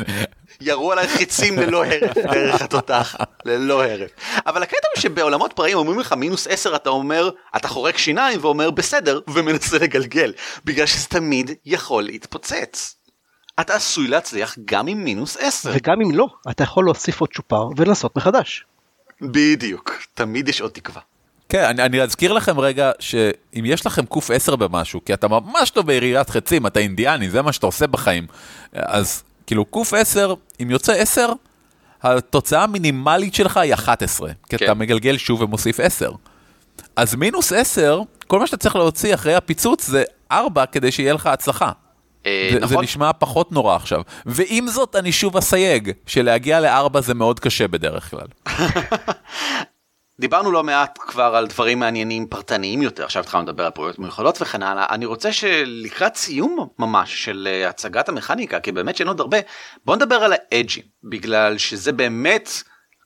[0.61, 4.11] ירו עליי חיצים ללא הרף דרך התותח, ללא הרף.
[4.45, 8.71] אבל הקטע הוא שבעולמות פראיים אומרים לך מינוס 10 אתה אומר, אתה חורק שיניים ואומר
[8.71, 10.33] בסדר ומנסה לגלגל,
[10.65, 12.95] בגלל שזה תמיד יכול להתפוצץ.
[13.59, 15.71] אתה עשוי להצליח גם עם מינוס 10.
[15.73, 18.65] וגם אם לא, אתה יכול להוסיף עוד צ'ופר ולנסות מחדש.
[19.21, 21.01] בדיוק, תמיד יש עוד תקווה.
[21.51, 25.69] כן, אני, אני אזכיר לכם רגע שאם יש לכם קוף 10 במשהו, כי אתה ממש
[25.69, 28.27] טוב ביריית חצים, אתה אינדיאני, זה מה שאתה עושה בחיים,
[28.73, 31.33] אז כאילו קוף 10, אם יוצא 10,
[32.03, 34.65] התוצאה המינימלית שלך היא 11, כי כן.
[34.65, 36.11] אתה מגלגל שוב ומוסיף 10.
[36.95, 41.25] אז מינוס 10, כל מה שאתה צריך להוציא אחרי הפיצוץ זה 4 כדי שיהיה לך
[41.25, 41.71] הצלחה.
[42.25, 42.83] אה, זה, זה נכון?
[42.83, 44.01] נשמע פחות נורא עכשיו.
[44.25, 48.27] ועם זאת, אני שוב אסייג, שלהגיע לארבע זה מאוד קשה בדרך כלל.
[50.21, 54.41] דיברנו לא מעט כבר על דברים מעניינים פרטניים יותר, עכשיו התחלנו לדבר על פעולות מיוחדות
[54.41, 54.85] וכן הלאה.
[54.89, 59.37] אני רוצה שלקראת סיום ממש של אה, הצגת המכניקה, כי באמת שאין עוד הרבה,
[59.85, 62.49] בוא נדבר על האדג'ים, בגלל שזה באמת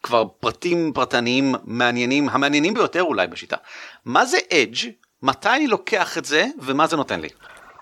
[0.04, 3.58] כבר פרטים פרטניים מעניינים, המעניינים ביותר אולי בשיטה.
[4.06, 4.89] מה זה אדג'?
[5.23, 7.30] מתי אני לוקח את זה ומה זה נותן לי?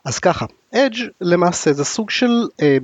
[0.06, 2.78] אז ככה, אדג' למעשה זה סוג של אה,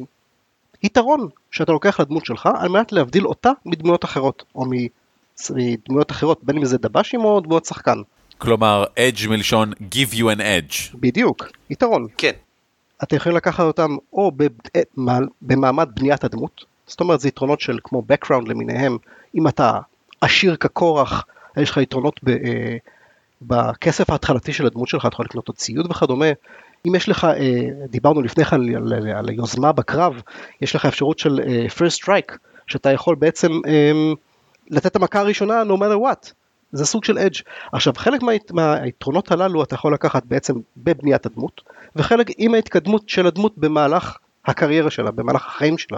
[0.84, 4.99] יתרון שאתה לוקח לדמות שלך על מנת להבדיל אותה מדמויות אחרות, או מ-
[5.56, 8.02] מדמויות אחרות, בין אם זה דב"שים או דמויות שחקן.
[8.38, 10.98] כלומר, edge מלשון give you an edge.
[11.00, 12.08] בדיוק, יתרון.
[12.18, 12.32] כן,
[13.04, 14.32] אתם יכולים לקחת אותם או
[14.76, 14.82] אה,
[15.42, 18.98] במעמד בניית הדמות, זאת אומרת זה יתרונות של כמו background למיניהם,
[19.36, 19.80] אם אתה
[20.22, 21.26] עשיר כקורח,
[21.58, 22.78] יש לך יתרונות ב, אה,
[23.42, 26.26] בכסף ההתחלתי של הדמות שלך, אתה יכול לקנות עוד ציוד וכדומה.
[26.88, 30.22] אם יש לך, אה, דיברנו לפני כן על, על, על היוזמה בקרב,
[30.62, 33.92] יש לך אפשרות של אה, first strike, שאתה יכול בעצם אה,
[34.70, 36.32] לתת את המכה הראשונה no matter what.
[36.72, 37.36] זה סוג של אדג'.
[37.72, 41.62] עכשיו חלק מה, מהיתרונות הללו אתה יכול לקחת בעצם בבניית הדמות,
[41.96, 45.98] וחלק עם ההתקדמות של הדמות במהלך הקריירה שלה, במהלך החיים שלה.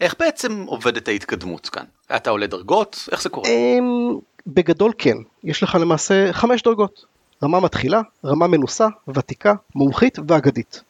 [0.00, 1.84] איך בעצם עובדת ההתקדמות כאן?
[2.16, 3.08] אתה עולה דרגות?
[3.12, 3.48] איך זה קורה?
[3.48, 7.04] אמ, בגדול כן, יש לך למעשה חמש דרגות.
[7.42, 10.82] רמה מתחילה, רמה מנוסה, ותיקה, מומחית ואגדית.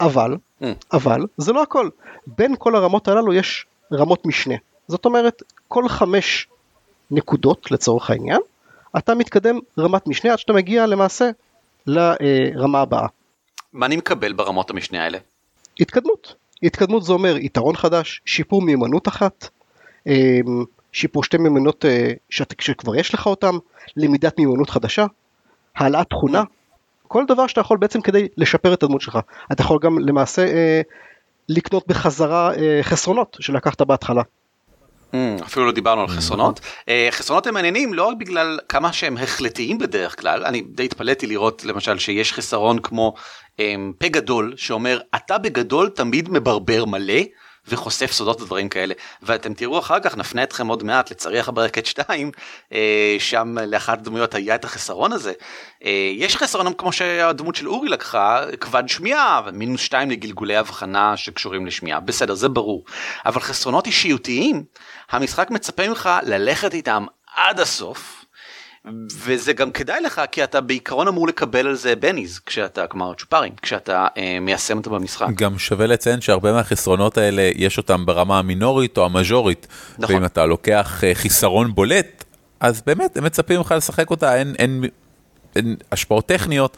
[0.00, 0.64] אבל, Mm.
[0.92, 1.88] אבל, זה לא הכל.
[2.26, 4.54] בין כל הרמות הללו יש רמות משנה.
[4.88, 6.48] זאת אומרת, כל חמש
[7.10, 8.40] נקודות לצורך העניין,
[8.98, 11.30] אתה מתקדם רמת משנה עד שאתה מגיע למעשה
[11.86, 13.06] לרמה הבאה.
[13.72, 15.18] מה אני מקבל ברמות המשנה האלה?
[15.80, 16.34] התקדמות.
[16.62, 19.48] התקדמות זה אומר יתרון חדש, שיפור מיומנות אחת,
[20.06, 23.58] אמ, שיפור שתי מיומנות אה, שאת- שכבר יש לך אותם,
[23.96, 25.06] למידת מיומנות חדשה,
[25.76, 26.42] העלאת תכונה,
[27.08, 29.18] כל דבר שאתה יכול בעצם כדי לשפר את הדמות שלך.
[29.52, 30.80] אתה יכול גם למעשה אה,
[31.48, 34.22] לקנות בחזרה אה, חסרונות שלקחת בהתחלה.
[35.12, 36.60] Mm, אפילו לא דיברנו על חסרונות.
[36.88, 41.26] אה, חסרונות הם מעניינים לא רק בגלל כמה שהם החלטיים בדרך כלל, אני די התפלאתי
[41.26, 43.14] לראות למשל שיש חיסרון כמו
[43.58, 47.20] אמ, פה גדול שאומר אתה בגדול תמיד מברבר מלא.
[47.68, 52.30] וחושף סודות ודברים כאלה ואתם תראו אחר כך נפנה אתכם עוד מעט לצריח הברקת 2
[52.72, 55.32] אה, שם לאחת הדמויות היה את החיסרון הזה.
[55.84, 61.66] אה, יש חסרונים כמו שהדמות של אורי לקחה כבד שמיעה ומינוס 2 לגלגולי הבחנה שקשורים
[61.66, 62.84] לשמיעה בסדר זה ברור
[63.26, 64.64] אבל חסרונות אישיותיים
[65.10, 68.17] המשחק מצפה ממך ללכת איתם עד הסוף.
[69.24, 73.52] וזה גם כדאי לך כי אתה בעיקרון אמור לקבל על זה בניז כשאתה כלומר צ'ופרים
[73.62, 75.26] כשאתה אה, מיישם אותם במשחק.
[75.34, 79.66] גם שווה לציין שהרבה מהחסרונות האלה, יש אותם ברמה המינורית או המז'ורית.
[79.98, 80.14] נכון.
[80.14, 82.24] ואם אתה לוקח אה, חיסרון בולט,
[82.60, 84.84] אז באמת, הם מצפים ממך לשחק אותה, אין, אין,
[85.56, 86.76] אין השפעות טכניות,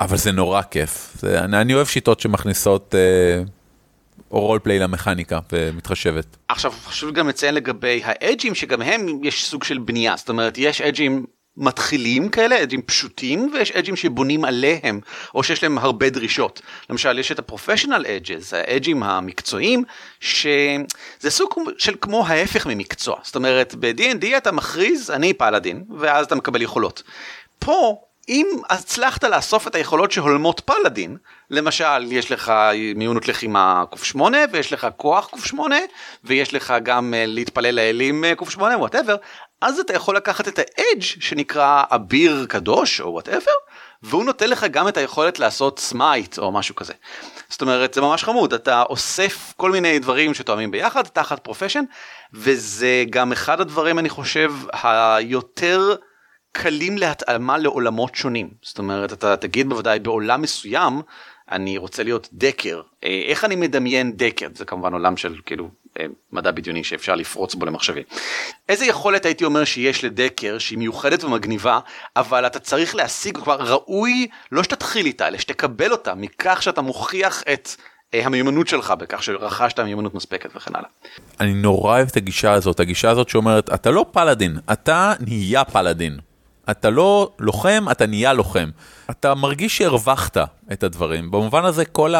[0.00, 1.16] אבל זה נורא כיף.
[1.20, 3.42] זה, אני, אני אוהב שיטות שמכניסות אה,
[4.30, 6.36] או רולפליי למכניקה ומתחשבת.
[6.48, 10.80] עכשיו חשוב גם לציין לגבי האדג'ים שגם הם יש סוג של בנייה זאת אומרת יש
[10.80, 15.00] אדג'ים מתחילים כאלה אדג'ים פשוטים ויש אדג'ים שבונים עליהם
[15.34, 19.84] או שיש להם הרבה דרישות למשל יש את הפרופשיונל אדג'ס האדג'ים המקצועיים
[20.20, 26.34] שזה סוג של כמו ההפך ממקצוע זאת אומרת ב-D&D אתה מכריז אני פלאדין ואז אתה
[26.34, 27.02] מקבל יכולות.
[27.58, 27.96] פה
[28.28, 31.16] אם הצלחת לאסוף את היכולות שהולמות פלאדין,
[31.50, 32.52] למשל יש לך
[32.96, 34.20] מיומנות לחימה ק8
[34.52, 35.58] ויש לך כוח ק8
[36.24, 39.16] ויש לך גם אה, להתפלל לאלים אה, ק8 whatever,
[39.66, 43.52] אז אתה יכול לקחת את ה edge שנקרא אביר קדוש או whatever,
[44.02, 46.92] והוא נותן לך גם את היכולת לעשות smite או משהו כזה.
[47.48, 51.84] זאת אומרת זה ממש חמוד, אתה אוסף כל מיני דברים שתואמים ביחד תחת profession,
[52.32, 54.52] וזה גם אחד הדברים אני חושב
[54.82, 55.94] היותר
[56.52, 58.50] קלים להתאמה לעולמות שונים.
[58.62, 61.02] זאת אומרת, אתה תגיד בוודאי בעולם מסוים,
[61.50, 62.80] אני רוצה להיות דקר.
[63.04, 64.48] אה, איך אני מדמיין דקר?
[64.54, 65.70] זה כמובן עולם של כאילו
[66.32, 68.02] מדע בדיוני שאפשר לפרוץ בו למחשבים.
[68.68, 71.78] איזה יכולת הייתי אומר שיש לדקר שהיא מיוחדת ומגניבה,
[72.16, 77.42] אבל אתה צריך להשיג, כבר ראוי לא שתתחיל איתה, אלא שתקבל אותה מכך שאתה מוכיח
[77.52, 77.68] את
[78.14, 80.88] אה, המיומנות שלך בכך שרכשת מיומנות מספקת וכן הלאה.
[81.40, 86.18] אני נורא אוהב את הגישה הזאת, הגישה הזאת שאומרת, אתה לא פלאדין, אתה נהיה פלאדין.
[86.70, 88.68] אתה לא לוחם, אתה נהיה לוחם.
[89.10, 90.36] אתה מרגיש שהרווחת
[90.72, 91.30] את הדברים.
[91.30, 92.14] במובן הזה כל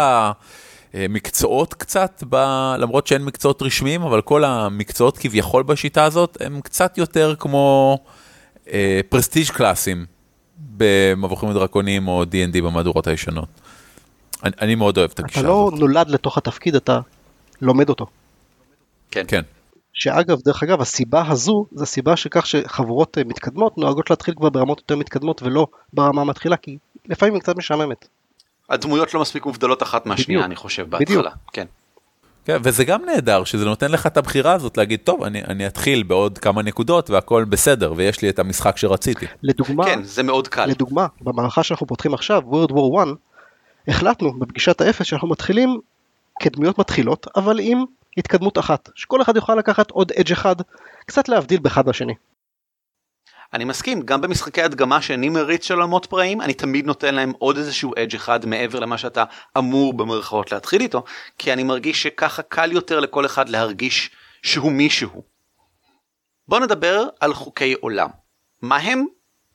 [1.05, 2.37] המקצועות קצת, ב...
[2.79, 7.99] למרות שאין מקצועות רשמיים, אבל כל המקצועות כביכול בשיטה הזאת, הם קצת יותר כמו
[8.73, 10.07] אה, פרסטיג' קלאסים
[10.59, 13.49] במבוכים ודרקונים או D&D במהדורות הישנות.
[14.45, 15.81] אני, אני מאוד אוהב את הגישה אתה לא הזאת.
[15.81, 17.01] נולד לתוך התפקיד, אתה
[17.63, 18.07] לומד אותו.
[19.11, 19.25] כן.
[19.29, 19.43] כן.
[19.93, 24.79] שאגב, דרך אגב, הסיבה הזו, זה הסיבה שכך שחבורות אה, מתקדמות נוהגות להתחיל כבר ברמות
[24.79, 28.09] יותר מתקדמות ולא ברמה המתחילה, כי לפעמים היא קצת משעממת.
[28.71, 30.47] הדמויות לא מספיק מובדלות אחת מהשנייה, בדיוק.
[30.47, 30.91] אני חושב.
[30.91, 31.31] בהתחלה.
[31.53, 31.67] כן.
[32.45, 36.03] כן, וזה גם נהדר שזה נותן לך את הבחירה הזאת להגיד טוב אני, אני אתחיל
[36.03, 39.27] בעוד כמה נקודות והכל בסדר ויש לי את המשחק שרציתי.
[39.43, 40.67] לדוגמה, כן, זה מאוד קל.
[40.67, 43.09] לדוגמה, במערכה שאנחנו פותחים עכשיו, World War 1,
[43.89, 45.81] החלטנו בפגישת האפס שאנחנו מתחילים
[46.41, 47.85] כדמויות מתחילות, אבל עם
[48.17, 50.57] התקדמות אחת, שכל אחד יוכל לקחת עוד אדג' אחד,
[51.07, 52.15] קצת להבדיל באחד מהשני.
[53.53, 57.57] אני מסכים, גם במשחקי הדגמה שאני מריץ של עולמות פראיים, אני תמיד נותן להם עוד
[57.57, 59.25] איזשהו אדג' אחד מעבר למה שאתה
[59.59, 61.05] אמור במרכאות להתחיל איתו,
[61.39, 64.11] כי אני מרגיש שככה קל יותר לכל אחד להרגיש
[64.43, 65.23] שהוא מישהו.
[66.49, 68.09] בוא נדבר על חוקי עולם.
[68.63, 69.05] מה הם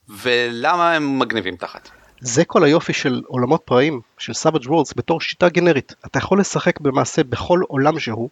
[0.08, 2.01] ולמה הם מגניבים תחת.
[2.24, 5.94] זה כל היופי של עולמות פראיים, של Savage Worlds, בתור שיטה גנרית.
[6.06, 8.28] אתה יכול לשחק במעשה בכל עולם שהוא,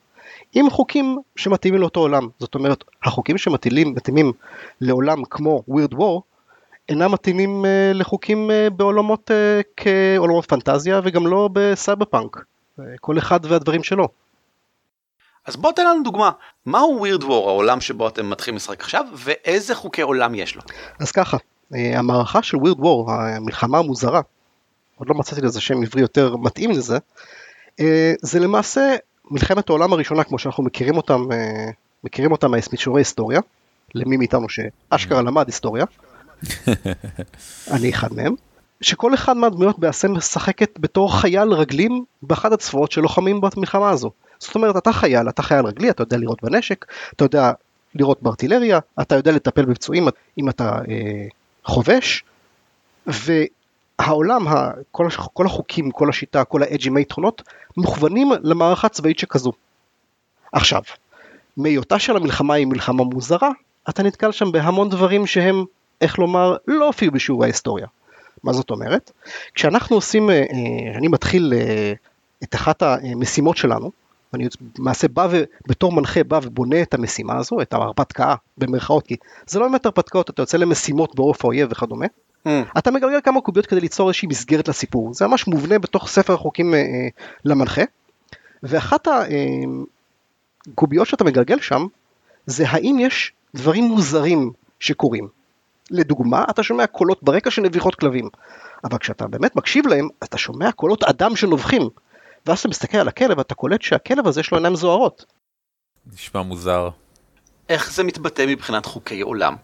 [0.53, 2.29] עם חוקים שמתאימים לאותו עולם.
[2.38, 4.33] זאת אומרת, החוקים שמתאימים מתאימים
[4.81, 6.20] לעולם כמו Weird War,
[6.88, 9.35] אינם מתאימים uh, לחוקים uh, בעולמות uh,
[9.76, 12.37] כעולמות פנטזיה וגם לא בסייבר פאנק.
[12.37, 14.09] Uh, כל אחד והדברים שלו.
[15.46, 16.31] אז בוא תן לנו דוגמה,
[16.66, 20.62] מהו Weird War, העולם שבו אתם מתחילים לשחק עכשיו, ואיזה חוקי עולם יש לו.
[21.00, 24.20] אז ככה, אה, המערכה של Weird War, המלחמה המוזרה,
[24.96, 26.98] עוד לא מצאתי לזה שם עברי יותר מתאים לזה,
[27.80, 28.96] אה, זה למעשה
[29.30, 31.70] מלחמת העולם הראשונה כמו שאנחנו מכירים אותם, אה,
[32.04, 33.40] מכירים אותם משיעורי היסטוריה,
[33.94, 35.85] למי מאיתנו שאשכרה למד היסטוריה,
[37.74, 38.35] אני אחד מהם,
[38.80, 44.11] שכל אחד מהדמויות בעצם משחקת בתור חייל רגלים באחד הצבאות שלוחמים במלחמה הזו.
[44.38, 47.52] זאת אומרת, אתה חייל, אתה חייל רגלי, אתה יודע לירות בנשק, אתה יודע
[47.94, 51.26] לירות בארטילריה, אתה יודע לטפל בפצועים אם אתה אה,
[51.64, 52.25] חובש,
[53.07, 54.46] והעולם,
[54.90, 57.42] כל, כל החוקים, כל השיטה, כל האג'ים, היתרונות,
[57.77, 59.53] מוכוונים למערכה צבאית שכזו.
[60.53, 60.83] עכשיו,
[61.57, 63.51] מהיותה של המלחמה היא מלחמה מוזרה,
[63.88, 65.64] אתה נתקל שם בהמון דברים שהם,
[66.01, 67.87] איך לומר, לא הופיעו בשיעורי ההיסטוריה.
[68.44, 69.12] מה זאת אומרת?
[69.55, 71.92] כשאנחנו עושים, אה, אה, אני מתחיל אה,
[72.42, 73.90] את אחת המשימות שלנו,
[74.33, 74.47] ואני
[74.79, 79.16] למעשה בא ובתור מנחה בא ובונה את המשימה הזו, את ההרפתקה במרכאות, כי
[79.47, 82.07] זה לא באמת הרפתקאות, אתה יוצא למשימות בעורף האויב וכדומה,
[82.47, 82.79] Hmm.
[82.79, 86.75] אתה מגלגל כמה קוביות כדי ליצור איזושהי מסגרת לסיפור, זה ממש מובנה בתוך ספר החוקים
[86.75, 87.09] אה, אה,
[87.45, 87.83] למנחה,
[88.62, 89.09] ואחת
[90.73, 91.87] הקוביות שאתה מגלגל שם,
[92.47, 95.29] זה האם יש דברים מוזרים שקורים.
[95.90, 98.29] לדוגמה, אתה שומע קולות ברקע של נביחות כלבים,
[98.85, 101.83] אבל כשאתה באמת מקשיב להם, אתה שומע קולות אדם שנובחים,
[102.46, 105.24] ואז אתה מסתכל על הכלב, אתה קולט שהכלב הזה יש לו עיניים זוהרות.
[106.12, 106.88] נשמע מוזר.
[107.68, 109.57] איך זה מתבטא מבחינת חוקי עולם?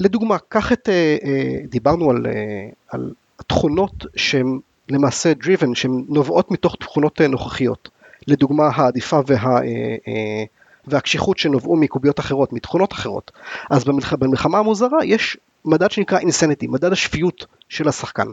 [0.00, 3.12] לדוגמה, קח את, אה, אה, דיברנו על, אה, על
[3.46, 7.88] תכונות שהן למעשה driven, שהן נובעות מתוך תכונות אה, נוכחיות.
[8.26, 9.60] לדוגמה, העדיפה וה, אה,
[10.08, 10.44] אה,
[10.86, 13.32] והקשיחות שנובעו מקוביות אחרות, מתכונות אחרות.
[13.70, 18.26] אז במלח, במלחמה המוזרה יש מדד שנקרא insanity, מדד השפיות של השחקן.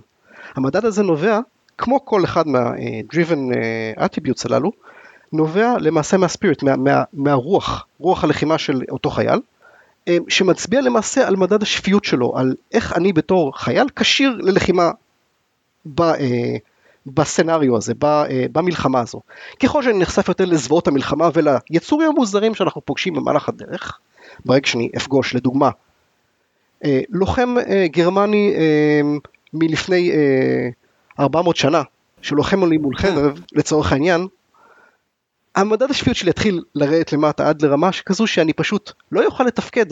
[0.56, 1.40] המדד הזה נובע,
[1.82, 4.72] כמו כל אחד מה-driven אה, attributes הללו,
[5.34, 9.40] נובע למעשה מהספיריט, מה, מה, מהרוח, רוח הלחימה של אותו חייל.
[10.08, 14.92] אה, שמצביע למעשה על מדד השפיות שלו, על איך אני בתור חייל כשיר ללחימה
[15.86, 16.56] ב, אה,
[17.06, 19.22] בסצנריו הזה, ב, אה, במלחמה הזו.
[19.64, 24.00] ככל שאני נחשף יותר לזוועות המלחמה וליצורים המוזרים שאנחנו פוגשים במהלך הדרך,
[24.46, 25.70] ברגע שאני אפגוש לדוגמה
[26.86, 29.02] אה, לוחם אה, גרמני אה,
[29.54, 30.70] מלפני אה,
[31.22, 31.82] 400 שנה,
[32.22, 34.28] שלוחם עלי מול חרב לצורך העניין,
[35.56, 39.86] המדד השפיות שלי יתחיל לרדת למטה עד לרמה שכזו שאני פשוט לא יוכל לתפקד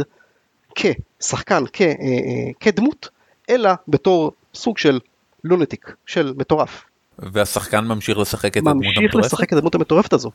[0.76, 3.10] כשחקן, כ, אה, אה, כדמות,
[3.50, 5.00] אלא בתור סוג של
[5.44, 6.86] לונטיק, של מטורף.
[7.20, 9.26] והשחקן ממשיך לשחק את הדמות ממשיך המטורפת?
[9.26, 10.32] לשחק את הדמות המטורפת הזו,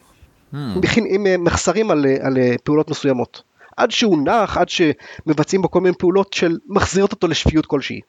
[0.55, 1.01] Hmm.
[1.11, 3.43] עם אה, מחסרים על, אה, על אה, פעולות מסוימות.
[3.77, 8.01] עד שהוא נח, עד שמבצעים בו כל מיני פעולות של מחזירות אותו לשפיות כלשהי.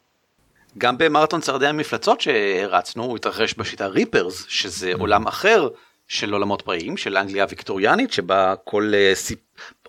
[0.77, 5.67] גם במרתון צרדי המפלצות שהרצנו, הוא התרחש בשיטה ריפרס, שזה עולם אחר
[6.07, 9.39] של עולמות פראיים, של אנגליה הוויקטוריאנית, שבה כל אה, סיפ...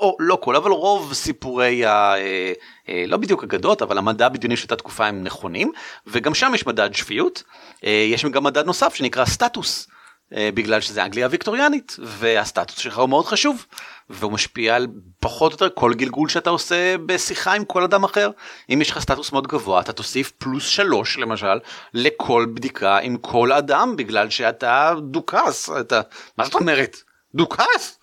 [0.01, 2.15] או לא כל, אבל רוב סיפורי ה...
[2.17, 2.53] אה,
[2.89, 5.73] אה, לא בדיוק אגדות, אבל המדע הבדיוני של אותה תקופה הם נכונים,
[6.07, 7.43] וגם שם יש מדד שפיות.
[7.85, 9.89] אה, יש גם מדד נוסף שנקרא סטטוס.
[10.35, 13.67] אה, בגלל שזה אנגליה הוויקטוריאנית והסטטוס שלך הוא מאוד חשוב
[14.11, 14.87] והוא משפיע על
[15.21, 18.31] פחות או יותר כל גלגול שאתה עושה בשיחה עם כל אדם אחר
[18.73, 21.59] אם יש לך סטטוס מאוד גבוה אתה תוסיף פלוס שלוש למשל
[21.95, 26.01] לכל בדיקה עם כל אדם בגלל שאתה דוכס אתה
[26.39, 26.97] מה זאת אומרת
[27.35, 27.99] דוכס.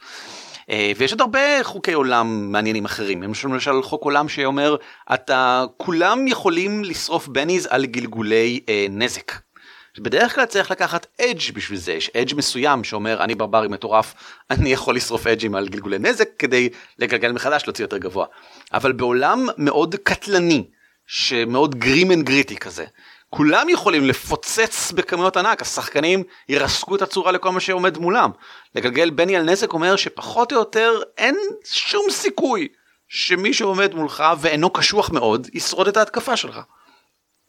[0.69, 4.75] אה, ויש עוד הרבה חוקי עולם מעניינים אחרים, יש למשל חוק עולם שאומר
[5.13, 9.42] אתה כולם יכולים לשרוף bennies על גלגולי אה, נזק.
[9.99, 14.13] בדרך כלל צריך לקחת edge בשביל זה, יש edge מסוים שאומר אני ברברי מטורף,
[14.51, 18.25] אני יכול לשרוף edge ים על גלגולי נזק כדי לגלגל מחדש להוציא יותר גבוה.
[18.73, 20.67] אבל בעולם מאוד קטלני,
[21.07, 22.85] שמאוד grim and gritty כזה,
[23.29, 28.31] כולם יכולים לפוצץ בכמויות ענק, השחקנים ירסקו את הצורה לכל מה שעומד מולם.
[28.75, 32.67] לגלגל benny על נזק אומר שפחות או יותר אין שום סיכוי
[33.07, 36.59] שמי שעומד מולך ואינו קשוח מאוד ישרוד את ההתקפה שלך.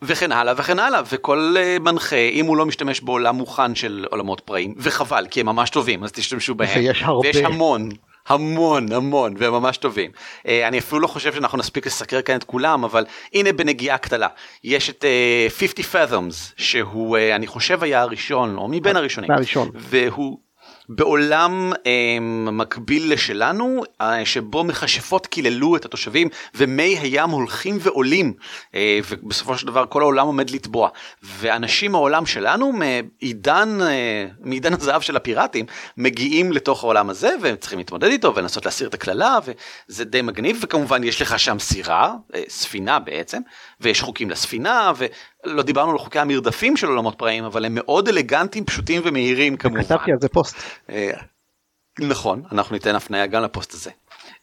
[0.07, 4.41] וכן הלאה וכן הלאה וכל uh, מנחה אם הוא לא משתמש בעולם מוכן של עולמות
[4.41, 7.29] פראים וחבל כי הם ממש טובים אז תשתמשו בהם ויש הרבה.
[7.29, 7.89] ויש המון
[8.29, 10.11] המון המון והם ממש טובים.
[10.43, 14.27] Uh, אני אפילו לא חושב שאנחנו נספיק לסקר כאן את כולם אבל הנה בנגיעה קטנה
[14.65, 19.71] יש את uh, 50 fathoms שהוא uh, אני חושב היה הראשון או מבין הראשונים מהראשון.
[19.75, 20.39] והוא
[20.89, 22.19] בעולם אה,
[22.53, 28.33] מקביל לשלנו אה, שבו מכשפות קיללו את התושבים ומי הים הולכים ועולים.
[28.75, 30.89] אה, ובסופו של דבר כל העולם עומד לטבוע
[31.23, 35.67] ואנשים מהעולם שלנו מעידן אה, מעידן הזהב של הפיראטים
[35.97, 40.59] מגיעים לתוך העולם הזה והם צריכים להתמודד איתו ולנסות להסיר את הקללה וזה די מגניב.
[40.63, 43.41] וכמובן יש לך שם סירה אה, ספינה בעצם
[43.81, 44.93] ויש חוקים לספינה
[45.47, 49.83] ולא דיברנו על חוקי המרדפים של עולמות פראיים אבל הם מאוד אלגנטיים פשוטים ומהירים כמובן.
[49.83, 50.57] כתבתי על זה פוסט.
[50.91, 51.11] אה,
[52.01, 53.91] נכון, אנחנו ניתן הפניה גם לפוסט הזה.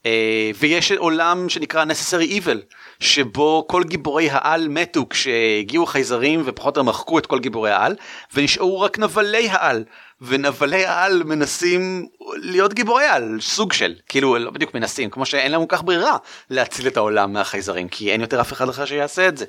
[0.06, 2.58] אה, ויש עולם שנקרא necessary evil,
[3.00, 7.96] שבו כל גיבורי העל מתו כשהגיעו חייזרים ופחות או מחקו את כל גיבורי העל,
[8.34, 9.84] ונשארו רק נבלי העל.
[10.22, 15.66] ונבלי העל מנסים להיות גיבורי על, סוג של, כאילו לא בדיוק מנסים, כמו שאין להם
[15.66, 16.18] כל כך ברירה
[16.50, 19.46] להציל את העולם מהחייזרים, כי אין יותר אף אחד אחר שיעשה את זה.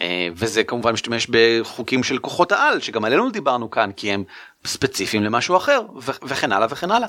[0.00, 4.24] אה, וזה כמובן משתמש בחוקים של כוחות העל, שגם עלינו דיברנו כאן, כי הם
[4.66, 7.08] ספציפיים למשהו אחר, וכן הלאה וכן הלאה.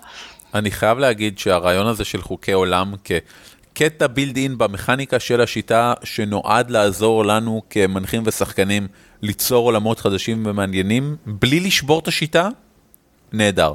[0.54, 6.69] אני חייב להגיד שהרעיון הזה של חוקי עולם כקטע בילד אין במכניקה של השיטה שנועד
[6.72, 8.88] לעזור לנו כמנחים ושחקנים
[9.22, 12.50] ליצור עולמות חדשים ומעניינים בלי לשבור את השיטה,
[13.34, 13.74] נהדר.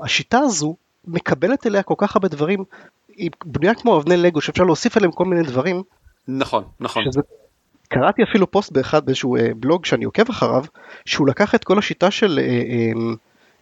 [0.00, 2.64] השיטה הזו מקבלת אליה כל כך הרבה דברים,
[3.08, 5.82] היא בנויה כמו אבני לגו שאפשר להוסיף עליהם כל מיני דברים,
[6.28, 7.04] נכון, נכון.
[7.04, 7.20] שזה...
[7.92, 10.64] קראתי אפילו פוסט באחד באיזשהו אה, בלוג שאני עוקב אחריו,
[11.04, 12.92] שהוא לקח את כל השיטה של אה, אה,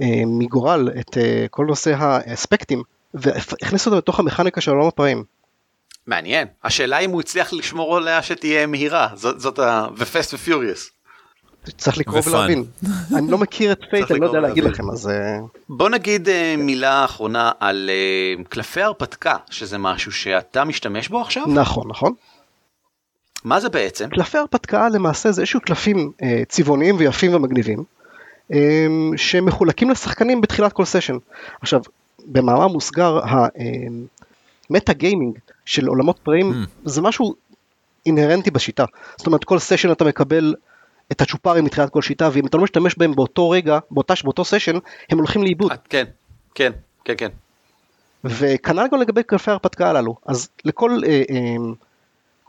[0.03, 2.83] אה, מגורל, את אה, כל נושא האספקטים,
[3.15, 5.25] והכניס אותו לתוך המכניקה של עולם הפראים.
[6.07, 6.49] מעניין.
[6.65, 9.87] השאלה אם הוא הצליח לשמור עליה שתהיה מהירה, זאת, זאת ה...
[9.97, 11.01] ו-fast ו-furious.
[11.77, 12.21] צריך לקרוא.
[12.27, 12.65] ולהבין.
[13.17, 14.65] אני לא מכיר את Fate, אני לא יודע להגיד.
[14.65, 15.39] לכם, אז אה,
[15.69, 21.45] בוא נגיד אה, מילה אחרונה על אה, קלפי הרפתקה, שזה משהו שאתה משתמש בו עכשיו?
[21.47, 22.13] נכון, נכון.
[23.45, 24.09] מה זה בעצם?
[24.09, 27.85] קלפי הרפתקה למעשה זה איזשהו קלפים אה, צבעוניים ויפים ומגניבים,
[28.53, 31.17] אה, שמחולקים לשחקנים בתחילת כל סשן.
[31.61, 31.81] עכשיו,
[32.27, 33.21] במאמר מוסגר,
[34.71, 36.69] ה meta gaming של עולמות פראים Hmm.
[36.85, 37.35] זה משהו
[38.07, 38.85] אינהרנטי בשיטה.
[39.17, 40.55] זאת אומרת, כל סשן אתה מקבל
[41.13, 44.79] את הצ'ופרים מתחילת כל שיטה, ואם אתה לא משתמש בהם באותו רגע, באותה, באותו סשן,
[45.11, 45.71] הם הולכים לאיבוד.
[45.71, 46.05] אה, כן,
[46.55, 46.73] כן,
[47.05, 47.29] כן, כן.
[48.25, 50.17] וכנ"ל גם לגבי קלפי ההרפתקה הללו.
[50.27, 51.57] אז לכל אה, אה,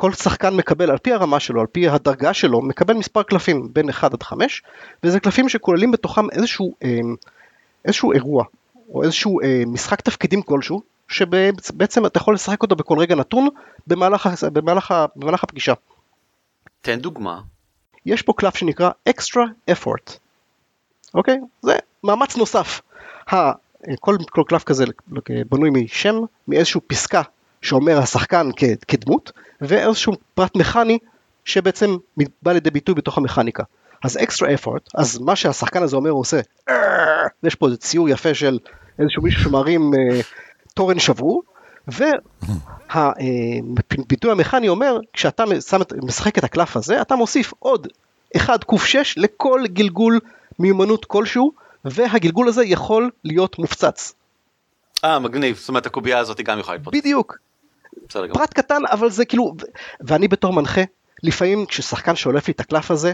[0.01, 3.89] כל שחקן מקבל, על פי הרמה שלו, על פי הדרגה שלו, מקבל מספר קלפים בין
[3.89, 4.63] 1 עד 5,
[5.03, 6.99] וזה קלפים שכוללים בתוכם איזשהו, אה,
[7.85, 8.45] איזשהו אירוע,
[8.93, 13.47] או איזשהו אה, משחק תפקידים כלשהו, שבעצם אתה יכול לשחק אותו בכל רגע נתון
[13.87, 15.73] במהלך, במהלך, במהלך הפגישה.
[16.81, 17.41] תן דוגמה.
[18.05, 20.17] יש פה קלף שנקרא extra effort,
[21.13, 21.39] אוקיי?
[21.61, 22.81] זה מאמץ נוסף.
[23.31, 23.51] ה,
[23.99, 24.85] כל, כל קלף כזה
[25.49, 26.15] בנוי משם,
[26.47, 27.21] מאיזשהו פסקה
[27.61, 30.97] שאומר השחקן כ, כדמות, ואיזשהו פרט מכני
[31.45, 31.97] שבעצם
[32.41, 33.63] בא לידי ביטוי בתוך המכניקה.
[34.03, 36.39] אז extra effort, אז מה שהשחקן הזה אומר הוא עושה,
[37.43, 38.59] יש פה איזה ציור יפה של
[38.99, 40.19] איזשהו מישהו שמרים אה,
[40.73, 41.43] תורן שבור,
[42.89, 45.43] והביטוי המכני אומר, כשאתה
[46.03, 47.87] משחק את הקלף הזה, אתה מוסיף עוד
[48.37, 50.19] 1 ק6 לכל גלגול
[50.59, 51.51] מיומנות כלשהו,
[51.85, 54.13] והגלגול הזה יכול להיות מופצץ.
[55.03, 56.97] אה, מגניב, זאת אומרת הקובייה הזאת גם יכולה להתפוצץ.
[56.97, 57.37] בדיוק.
[58.33, 59.55] פרט קטן, אבל זה כאילו,
[60.01, 60.81] ואני בתור מנחה,
[61.23, 63.11] לפעמים כששחקן שולף לי את הקלף הזה,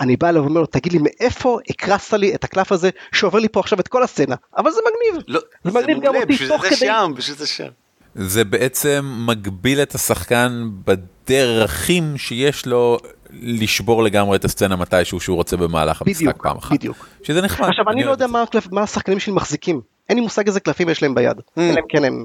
[0.00, 3.48] אני בא אליו ואומר לו, תגיד לי, מאיפה הקרסת לי את הקלף הזה שעובר לי
[3.48, 4.34] פה עכשיו את כל הסצנה?
[4.56, 5.24] אבל זה מגניב.
[5.28, 6.76] לא, זה מגניב גם אותי תוך זה כדי.
[6.76, 7.68] שם, בשביל זה שם.
[8.14, 12.98] זה בעצם מגביל את השחקן בדרכים שיש לו
[13.30, 16.72] לשבור לגמרי את הסצנה מתישהו שהוא רוצה במהלך המשחק בדיוק, פעם אחת.
[16.72, 17.06] בדיוק.
[17.22, 17.68] שזה נחמד.
[17.68, 18.26] עכשיו, אני לא אוהב יודע.
[18.32, 19.80] מה הקלף- מה השחקנים שלי מחזיקים.
[20.08, 21.36] אין לי מושג איזה קלפים יש להם ביד.
[21.58, 22.24] אלא אם כן הם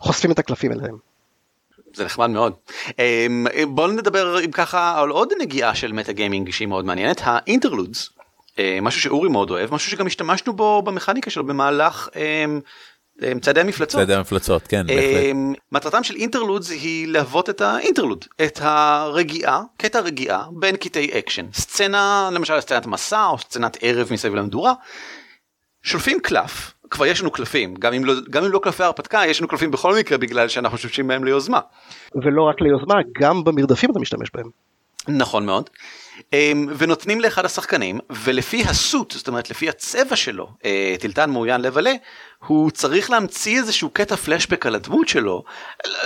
[0.00, 0.96] חושפים את הקלפים אליהם.
[1.94, 2.52] זה נחמד מאוד.
[2.98, 7.31] אמ, בואו נדבר אם ככה על עוד נגיעה של meta gaming שהיא מאוד מעניינת, ה
[7.31, 8.10] interludes,
[8.58, 12.60] אה, משהו שאורי מאוד אוהב, משהו שגם השתמשנו בו במכניקה שלו במהלך אמ,
[13.22, 14.00] אה, צעדי המפלצות.
[14.00, 15.22] צעדי המפלצות, כן, בהחלט.
[15.30, 21.18] אמ, מטרתם של interludes היא להוות את ה interlude, את הרגיעה, קטע רגיעה בין קטעי
[21.18, 21.46] אקשן.
[21.54, 24.72] סצנה, למשל סצנת מסע או סצנת ערב מסביב למדורה,
[25.82, 29.40] שולפים קלף, כבר יש לנו קלפים, גם אם לא, גם אם לא קלפי הרפתקה, יש
[29.40, 31.60] לנו קלפים בכל מקרה בגלל שאנחנו משתמשים בהם ליוזמה.
[32.14, 34.46] ולא רק ליוזמה, גם במרדפים אתה משתמש בהם.
[35.08, 35.70] נכון מאוד.
[36.32, 41.92] אמ, ונותנים לאחד השחקנים ולפי הסוט זאת אומרת לפי הצבע שלו אה, טילטן מעוין לבלה
[42.46, 45.44] הוא צריך להמציא איזשהו קטע פלשבק על הדמות שלו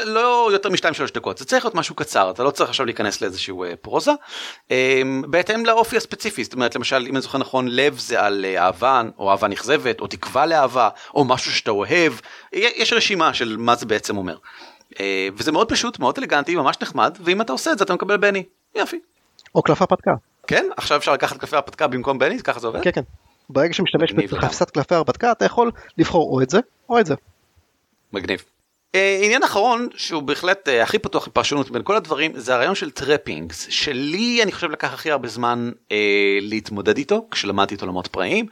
[0.05, 3.21] לא יותר משתיים שלוש דקות זה צריך להיות משהו קצר אתה לא צריך עכשיו להיכנס
[3.21, 4.11] לאיזשהו אה, פרוזה
[4.71, 8.65] אמ, בהתאם לאופי הספציפי זאת אומרת למשל אם אני זוכר נכון לב זה על אה,
[8.65, 12.13] אהבה או אהבה נכזבת או תקווה לאהבה או משהו שאתה אוהב
[12.53, 14.37] יש רשימה של מה זה בעצם אומר.
[15.37, 18.43] וזה מאוד פשוט מאוד אלגנטי ממש נחמד ואם אתה עושה את זה אתה מקבל benny
[18.75, 19.01] יופי.
[19.55, 20.11] או קלף הרפתקה.
[20.47, 20.67] כן?
[20.77, 22.43] עכשיו אפשר לקחת קלפי הרפתקה במקום benny?
[22.43, 22.83] ככה זה עובד?
[22.83, 23.01] כן, כן.
[23.51, 27.15] ברגע שמשתמש בחפיסת קלפי הרפתקה אתה יכול לבחור או את זה או את זה.
[28.13, 28.45] מגניב.
[28.95, 32.91] אה, עניין אחרון שהוא בהחלט אה, הכי פתוח לפרשנות בין כל הדברים זה הרעיון של
[32.91, 38.47] trappings שלי אני חושב לקח הכי הרבה זמן אה, להתמודד איתו כשלמדתי את עולמות פראיים.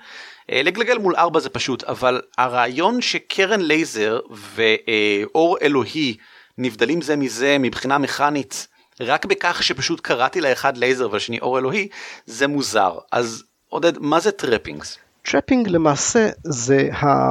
[0.51, 6.16] אה, לגלגל מול ארבע זה פשוט אבל הרעיון שקרן לייזר ואור אלוהי
[6.59, 8.68] נבדלים זה מזה מבחינה מכנית
[9.01, 11.88] רק בכך שפשוט קראתי לאחד לייזר והשני אור אלוהי,
[12.26, 12.99] זה מוזר.
[13.12, 13.45] אז
[13.75, 14.99] עודד, מה זה trappings?
[15.22, 17.31] trapping למעשה זה ה...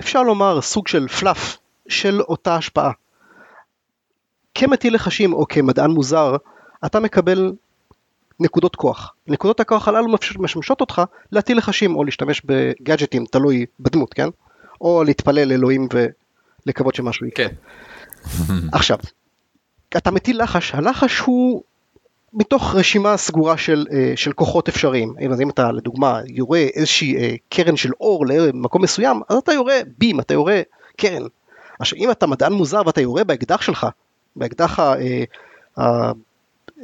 [0.00, 1.56] אפשר לומר סוג של fluff
[1.88, 2.90] של אותה השפעה.
[4.54, 6.36] כמטיל לחשים או כמדען מוזר,
[6.86, 7.52] אתה מקבל
[8.40, 9.14] נקודות כוח.
[9.26, 14.28] נקודות הכוח הללו משמשות אותך להטיל לחשים או להשתמש בגאדג'טים, תלוי בדמות, כן?
[14.80, 15.88] או להתפלל לאלוהים
[16.66, 17.48] ולקוות שמשהו יקרה.
[17.48, 17.54] כן.
[18.72, 18.98] עכשיו,
[19.96, 21.62] אתה מטיל לחש, הלחש הוא
[22.34, 25.14] מתוך רשימה סגורה של, אה, של כוחות אפשריים.
[25.32, 29.74] אז אם אתה לדוגמה יורה איזושהי אה, קרן של אור למקום מסוים, אז אתה יורה
[29.98, 30.60] בים, אתה יורה
[30.96, 31.22] קרן.
[31.80, 33.86] עכשיו אם אתה מדען מוזר ואתה יורה באקדח שלך,
[34.36, 34.94] באקדח ה...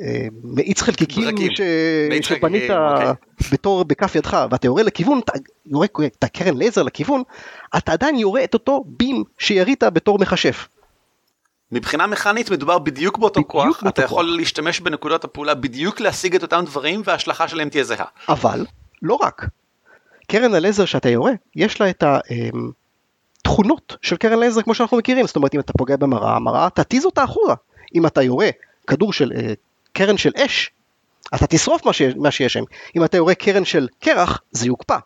[0.03, 1.61] אה, מאיץ חלקיקים ש...
[2.21, 3.13] שבנית אוקיי.
[3.53, 5.33] בתור בכף ידך ואתה יורה לכיוון, אתה
[5.67, 7.23] יורה את הקרן לייזר לכיוון,
[7.77, 10.69] אתה עדיין יורה את אותו בים שירית בתור מכשף.
[11.73, 14.11] מבחינה מכנית מדובר בדיוק באותו בדיוק כוח, באותו אתה כוח.
[14.11, 18.05] יכול להשתמש בנקודות הפעולה בדיוק להשיג את אותם דברים וההשלכה שלהם תהיה זהה.
[18.29, 18.67] אבל
[19.03, 19.47] לא רק.
[20.29, 22.05] קרן הלייזר שאתה יורה, יש לה את
[23.47, 27.05] התכונות של קרן לייזר כמו שאנחנו מכירים, זאת אומרת אם אתה פוגע במראה, המראה תתיז
[27.05, 27.55] אותה אחורה.
[27.95, 28.49] אם אתה יורה
[28.87, 29.53] כדור של אה,
[29.93, 30.71] קרן של אש,
[31.35, 31.83] אתה תשרוף.
[32.17, 32.65] מה שיש שם.
[32.97, 34.97] אם אתה יורה קרן של קרח, זה יקפא.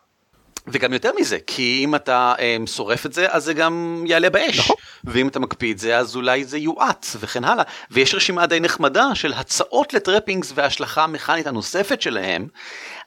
[0.67, 4.59] וגם יותר מזה, כי אם אתה um, שורף את זה, אז זה גם יעלה באש.
[4.59, 4.75] נכון.
[5.03, 7.63] ואם אתה מקפיא את זה, אז אולי זה יואט, וכן הלאה.
[7.91, 12.47] ויש רשימה די נחמדה של הצעות ל trappings וההשלכה המכנית הנוספת שלהם,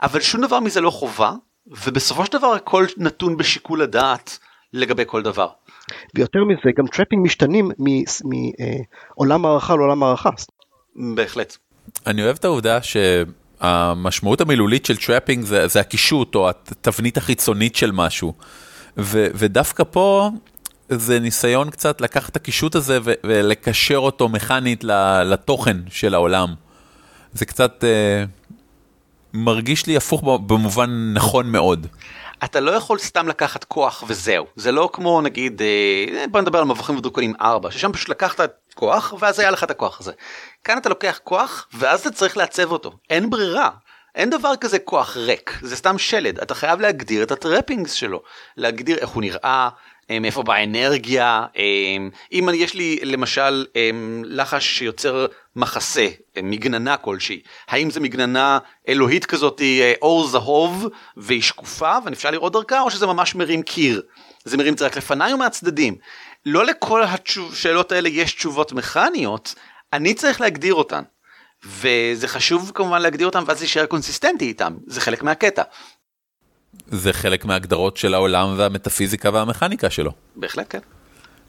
[0.02, 1.32] אבל שום דבר מזה לא חובה,
[1.66, 4.38] ובסופו של דבר הכל נתון בשיקול הדעת
[4.72, 5.48] לגבי כל דבר.
[6.14, 7.70] ויותר מזה, גם trapping משתנים
[9.16, 10.30] מעולם מערכה לעולם מערכה.
[11.14, 11.56] בהחלט.
[12.06, 12.78] אני אוהב את העובדה
[13.64, 18.32] שהמשמעות המילולית של trapping זה, זה הקישוט או התבנית החיצונית של משהו.
[18.98, 20.30] ו, ודווקא פה
[20.88, 24.84] זה ניסיון קצת לקחת את הקישוט הזה ו, ולקשר אותו מכנית
[25.24, 26.54] לתוכן של העולם.
[27.32, 28.24] זה קצת אה,
[29.34, 31.86] מרגיש לי הפוך במובן נכון מאוד.
[32.44, 36.64] אתה לא יכול סתם לקחת כוח וזהו זה לא כמו נגיד אה, בוא נדבר על
[36.64, 40.12] מבוכים ודרקונים 4 ששם פשוט לקחת כוח ואז היה לך את הכוח הזה.
[40.64, 42.92] כאן אתה לוקח כוח ואז אתה צריך לעצב אותו.
[43.10, 43.70] אין ברירה.
[44.14, 45.58] אין דבר כזה כוח ריק.
[45.62, 46.38] זה סתם שלד.
[46.38, 48.22] אתה חייב להגדיר את הטרפינגס שלו.
[48.56, 49.68] להגדיר איך הוא נראה
[50.10, 51.62] אה, מאיפה באה האנרגיה אה,
[52.32, 53.90] אם יש לי למשל אה,
[54.24, 56.08] לחש שיוצר מחסה
[56.42, 57.40] מגננה כלשהי.
[57.68, 58.58] האם זה מגננה
[58.88, 59.60] אלוהית כזאת
[60.02, 64.02] אור זהוב והיא שקופה ואפשר לראות דרכה או שזה ממש מרים קיר.
[64.44, 65.96] זה מרים את זה רק לפניי או מהצדדים?
[66.46, 69.54] לא לכל השאלות האלה יש תשובות מכניות
[69.92, 71.02] אני צריך להגדיר אותן
[71.66, 75.62] וזה חשוב כמובן להגדיר אותם ואז להישאר קונסיסטנטי איתם זה חלק מהקטע
[76.86, 80.12] זה חלק מההגדרות של העולם והמטאפיזיקה והמכניקה שלו.
[80.36, 80.78] בהחלט כן.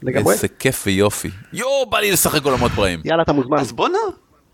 [0.02, 0.34] לגמרי.
[0.34, 1.30] איזה כיף ויופי.
[1.52, 3.00] יואו, בא לי לשחק עולמות פראיים.
[3.04, 3.58] יאללה אתה מוזמן.
[3.58, 3.92] אז בוא נ...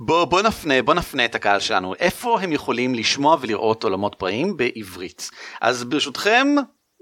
[0.00, 4.56] בוא, בוא נפנה בוא נפנה את הקהל שלנו איפה הם יכולים לשמוע ולראות עולמות פראיים
[4.56, 5.30] בעברית
[5.60, 6.46] אז ברשותכם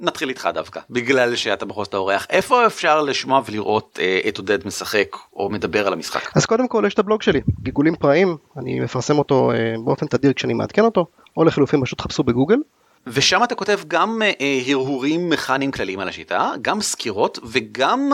[0.01, 4.67] נתחיל איתך דווקא בגלל שאתה בכל זאת האורח איפה אפשר לשמוע ולראות אה, את עודד
[4.67, 6.37] משחק או מדבר על המשחק?
[6.37, 10.33] אז קודם כל יש את הבלוג שלי, גיגולים פראיים, אני מפרסם אותו אה, באופן תדיר
[10.33, 12.59] כשאני מעדכן אותו, או לחילופין פשוט חפשו בגוגל.
[13.07, 18.11] ושם אתה כותב גם אה, אה, הרהורים מכניים כלליים על השיטה גם סקירות וגם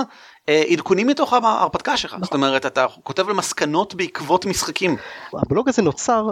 [0.48, 2.16] אה, עדכונים מתוך ההרפתקה שלך.
[2.22, 4.96] זאת אומרת אתה כותב על מסקנות בעקבות משחקים.
[5.34, 6.26] הבלוג הזה נוצר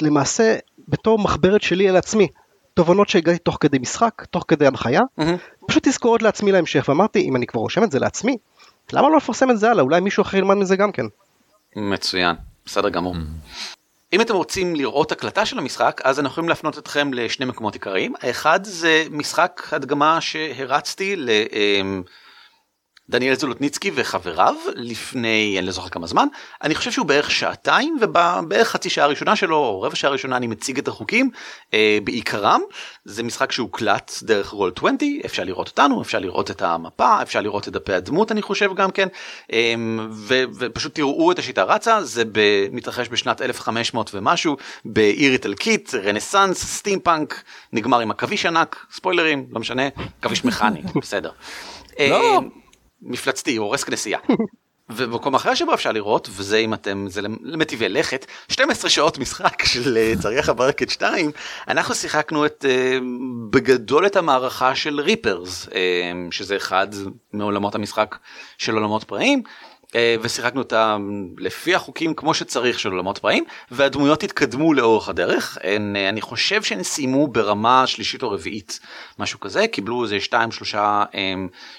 [0.00, 0.56] למעשה
[0.88, 2.28] בתור מחברת שלי על עצמי.
[2.74, 5.36] תובנות שהגעתי תוך כדי משחק, תוך כדי הנחיה, מהמם.
[5.68, 8.36] פשוט תזכורת לעצמי להמשך, ואמרתי, אם אני כבר רושם את זה לעצמי,
[8.92, 9.82] למה לא לפרסם את זה הלאה?
[9.84, 11.06] אולי מישהו אחר ילמד מזה גם כן.
[11.76, 13.14] מצוין, בסדר גמור.
[14.12, 18.12] אם אתם רוצים לראות הקלטה של המשחק, אז אנחנו יכולים להפנות אתכם לשני מקומות עיקריים.
[18.20, 21.30] האחד זה משחק הדגמה שהרצתי ל...
[23.12, 26.28] אמ, דניאל זולוטניצקי וחבריו לפני אני לא זוכר כמה זמן
[26.62, 30.46] אני חושב שהוא בערך שעתיים ובערך חצי שעה ראשונה שלו או רבע שעה ראשונה אני
[30.46, 31.30] מציג את החוקים
[31.74, 32.60] אה, בעיקרם
[33.04, 37.68] זה משחק שהוקלט דרך רול 20 אפשר לראות אותנו אפשר לראות את המפה אפשר לראות
[37.68, 39.08] את דפי הדמות אני חושב גם כן
[39.52, 39.74] אה,
[40.10, 42.40] ו, ופשוט תראו את השיטה רצה זה ב,
[42.72, 47.42] מתרחש בשנת 1500 ומשהו בעיר איטלקית רנסאנס סטימפאנק
[47.72, 49.88] נגמר עם עכביש ענק ספוילרים לא משנה
[50.22, 51.30] עכביש מכני בסדר.
[52.00, 52.40] לא.
[53.02, 54.18] מפלצתי הורס כנסייה.
[54.90, 59.96] ובמקום אחר שבו אפשר לראות וזה אם אתם זה למטיבי לכת 12 שעות משחק של
[59.96, 61.30] אה, צריח הברקת 2
[61.68, 62.98] אנחנו שיחקנו את אה,
[63.50, 66.86] בגדול את המערכה של Rippers אה, שזה אחד
[67.32, 68.16] מעולמות המשחק
[68.58, 69.42] של עולמות פראים
[70.22, 70.96] ושיחקנו אותה
[71.38, 76.62] לפי החוקים כמו שצריך של עולמות פראים והדמויות התקדמו לאורך הדרך הן, אה, אני חושב
[76.62, 78.80] שהן סיימו ברמה שלישית או רביעית
[79.18, 80.74] משהו כזה קיבלו איזה 2 3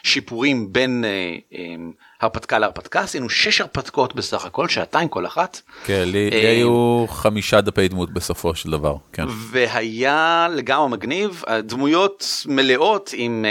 [0.03, 1.75] שיפורים בין אה, אה,
[2.21, 5.61] הרפתקה להרפתקה עשינו 6 הרפתקות בסך הכל שעתיים כל אחת.
[5.85, 9.25] כן, לי אה, היו חמישה דפי דמות בסופו של דבר, כן.
[9.51, 13.45] והיה לגמרי מגניב הדמויות מלאות עם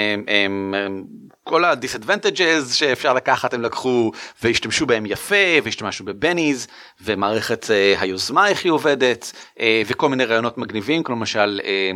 [1.44, 4.12] כל ה disadvantages שאפשר לקחת הם לקחו
[4.42, 5.34] והשתמשו בהם יפה
[5.64, 6.66] והשתמשו ב bennies
[7.00, 11.90] ומערכת אה, היוזמה איך היא עובדת אה, וכל מיני רעיונות מגניבים כמו למשל אה,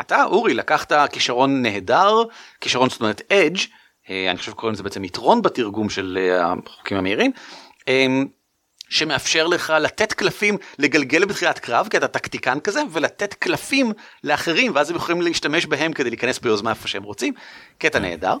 [0.00, 2.22] אתה אורי לקחת כישרון נהדר
[2.60, 3.58] כישרון זאת אומרת edge
[4.30, 7.32] אני חושב קוראים לזה בעצם יתרון בתרגום של החוקים המהירים.
[8.92, 13.92] שמאפשר לך לתת קלפים לגלגל בתחילת קרב כי אתה טקטיקן כזה ולתת קלפים
[14.24, 17.34] לאחרים ואז הם יכולים להשתמש בהם כדי להיכנס ביוזמה איפה שהם רוצים.
[17.78, 18.36] קטע נהדר.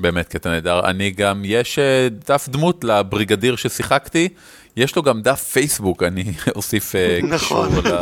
[0.00, 0.80] באמת קטע נהדר.
[0.84, 4.28] אני גם, יש אה, דף דמות לבריגדיר ששיחקתי,
[4.76, 6.24] יש לו גם דף פייסבוק, אני
[6.56, 7.68] אוסיף אה, נכון.
[7.68, 8.00] קישור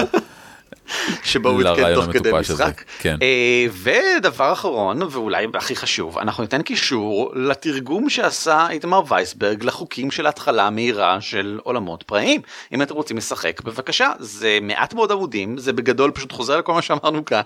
[1.24, 2.82] שבו הוא עדכן תוך כדי משחק.
[2.98, 3.16] כן.
[3.22, 10.26] אה, ודבר אחרון ואולי הכי חשוב אנחנו ניתן קישור לתרגום שעשה איתמר וייסברג לחוקים של
[10.26, 12.40] ההתחלה המהירה של עולמות פראיים
[12.72, 16.82] אם אתם רוצים לשחק בבקשה זה מעט מאוד עמודים זה בגדול פשוט חוזר לכל מה
[16.82, 17.40] שאמרנו כאן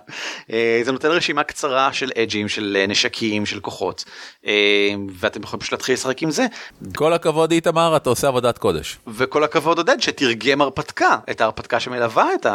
[0.53, 4.05] אה, זה נותן רשימה קצרה של אג'ים של אה, נשקים של כוחות
[5.15, 6.47] ואתם יכולים פשוט להתחיל לשחק עם זה
[6.97, 8.99] כל הכבוד איתמר, אתה עושה עבודת קודש.
[9.07, 12.47] וכל הכבוד עודד שתרגם הרפתקה את ההרפתקה שמלווה את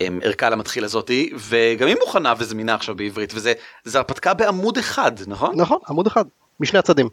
[0.00, 3.52] הערכה למתחיל הזאתי וגם היא מוכנה וזמינה עכשיו בעברית וזה
[3.84, 5.60] זה הרפתקה בעמוד אחד נכון?
[5.60, 6.24] נכון, עמוד אחד,
[6.60, 7.08] משני הצדים.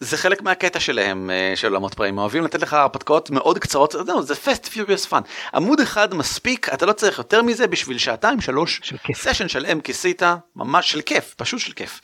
[0.00, 4.34] זה חלק מהקטע שלהם אה, של עולמות פראים אוהבים לתת לך הרפתקאות מאוד קצרות זה
[4.34, 5.20] fast furious fun
[5.54, 9.18] עמוד אחד מספיק אתה לא צריך יותר מזה בשביל שעתיים שלוש של כיף.
[9.18, 10.22] סשן שלם כיסית
[10.56, 12.00] ממש של כיף פשוט של כיף.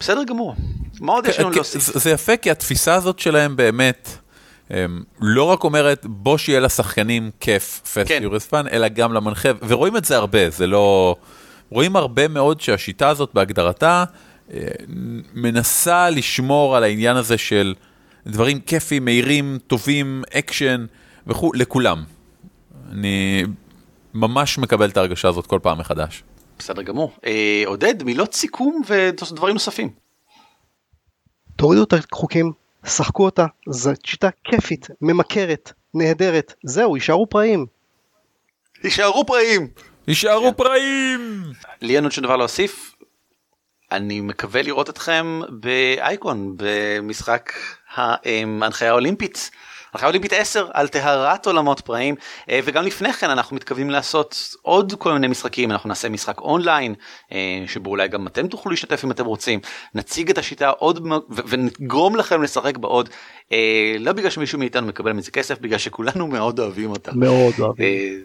[0.00, 0.54] בסדר גמור
[1.00, 1.82] מה עוד יש לנו להוסיף?
[1.82, 4.08] זה יפה כי התפיסה הזאת שלהם באמת
[5.20, 10.04] לא רק אומרת בוא שיהיה לשחקנים כיף fast furious fun אלא גם למנחה ורואים את
[10.04, 11.16] זה הרבה זה לא
[11.70, 14.04] רואים הרבה מאוד שהשיטה הזאת בהגדרתה
[14.52, 14.68] אה,
[15.34, 17.74] מנסה לשמור על העניין הזה של
[18.26, 20.86] דברים כיפים מהירים טובים אקשן
[21.26, 22.04] וכו' לכולם.
[22.92, 23.44] אני
[24.14, 26.22] ממש מקבל את ההרגשה הזאת כל פעם מחדש.
[26.58, 29.90] בסדר גמור אה, עודד מילות סיכום ודברים נוספים.
[31.56, 32.52] תורידו את החוקים,
[32.86, 37.66] שחקו אותה, זו שיטה כיפית, ממכרת, נהדרת, זהו, יישארו פראים.
[38.82, 39.68] תישארו פראים.
[40.08, 41.42] יישארו פראים!
[41.80, 42.94] לי אין עוד שום דבר להוסיף.
[43.92, 47.52] אני מקווה לראות אתכם באייקון במשחק
[47.94, 49.50] ההנחיה האולימפית.
[49.92, 52.14] הנחיה אולימפית 10 על טהרת עולמות פראים
[52.50, 56.94] אה, וגם לפני כן אנחנו מתכוונים לעשות עוד כל מיני משחקים אנחנו נעשה משחק אונליין
[57.32, 59.60] אה, שבו אולי גם אתם תוכלו להשתתף אם אתם רוצים
[59.94, 61.08] נציג את השיטה עוד
[61.48, 63.08] ונגרום לכם לשחק בעוד
[63.52, 67.12] אה, לא בגלל שמישהו מאיתנו מקבל מזה כסף בגלל שכולנו מאוד אוהבים אותה.
[67.14, 68.24] מאוד אוהבים.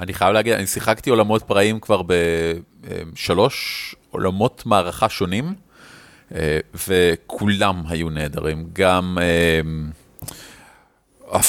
[0.00, 5.54] אני חייב להגיד, אני שיחקתי עולמות פראים כבר בשלוש עולמות מערכה שונים,
[6.86, 8.66] וכולם היו נהדרים.
[8.72, 9.18] גם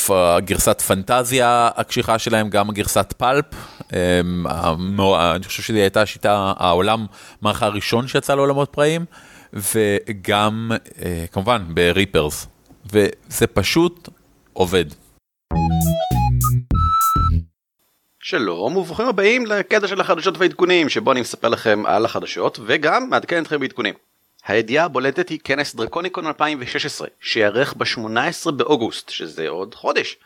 [0.09, 3.45] הגרסת פנטזיה הקשיחה שלהם, גם הגרסת פלפ.
[3.93, 7.05] אה, המאו- אני חושב שזו הייתה השיטה, העולם
[7.41, 9.05] מערכה הראשון שיצא לעולמות פראים,
[9.53, 10.71] וגם
[11.03, 12.47] אה, כמובן בריפרס.
[12.93, 14.09] וזה פשוט
[14.53, 14.85] עובד.
[18.19, 23.41] שלום וברוכים הבאים לקטע של החדשות והעדכונים שבו אני מספר לכם על החדשות וגם מעדכן
[23.41, 23.93] אתכם בעדכונים.
[24.47, 30.17] הידיעה הבולטת היא כנס דרקוניקון 2016 שיארך ב-18 באוגוסט שזה עוד חודש.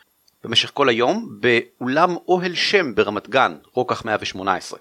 [0.44, 4.78] במשך כל היום באולם אוהל שם ברמת גן רוקח 118.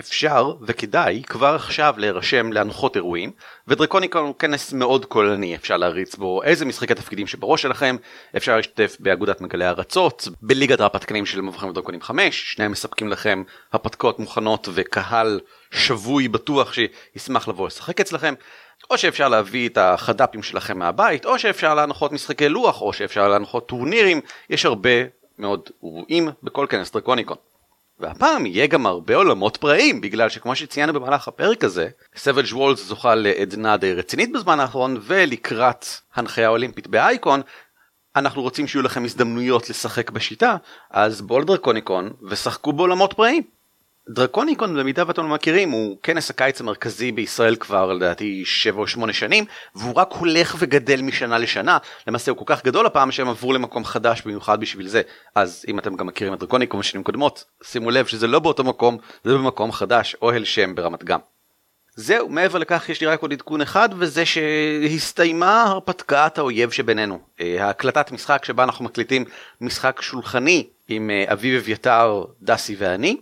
[0.00, 3.30] אפשר וכדאי כבר עכשיו להירשם להנחות אירועים
[3.68, 7.96] ודרקוניקון הוא כנס מאוד כוללני אפשר להריץ בו איזה משחקי תפקידים שבראש שלכם
[8.36, 14.18] אפשר להשתתף באגודת מגלי ארצות בליגת ההרפתקנים של מבוכים ודרקונים 5 שניהם מספקים לכם הרפתקאות
[14.18, 15.40] מוכנות וקהל
[15.70, 18.34] שבוי בטוח שישמח לבוא לשחק אצלכם
[18.90, 23.68] או שאפשר להביא את החד"פים שלכם מהבית או שאפשר להנחות משחקי לוח או שאפשר להנחות
[23.68, 24.20] טורנירים
[24.50, 24.90] יש הרבה
[25.38, 27.36] מאוד אירועים בכל כנס דרקוניקון.
[27.98, 33.14] והפעם יהיה גם הרבה עולמות פראיים, בגלל שכמו שציינו במהלך הפרק הזה, סבג' וולס זוכה
[33.14, 37.40] לעדנה די רצינית בזמן האחרון, ולקראת הנחיה אולימפית באייקון,
[38.16, 40.56] אנחנו רוצים שיהיו לכם הזדמנויות לשחק בשיטה,
[40.90, 43.42] אז בואו לדרקוניקון ושחקו בעולמות פראיים.
[44.08, 49.12] דרקוניקון במידה ואתם לא מכירים הוא כנס הקיץ המרכזי בישראל כבר לדעתי 7 או 8
[49.12, 49.44] שנים
[49.74, 53.84] והוא רק הולך וגדל משנה לשנה למעשה הוא כל כך גדול הפעם שהם עברו למקום
[53.84, 55.02] חדש במיוחד בשביל זה
[55.34, 58.98] אז אם אתם גם מכירים את דרקוניקון בשנים קודמות שימו לב שזה לא באותו מקום
[59.24, 61.18] זה במקום חדש אוהל שם ברמת גן.
[61.96, 67.64] זהו מעבר לכך יש לי רק עוד עדכון אחד וזה שהסתיימה הרפתקת האויב שבינינו אה,
[67.64, 69.24] ההקלטת משחק שבה אנחנו מקליטים
[69.60, 73.16] משחק שולחני עם אה, אביב אביתר דסי ואני.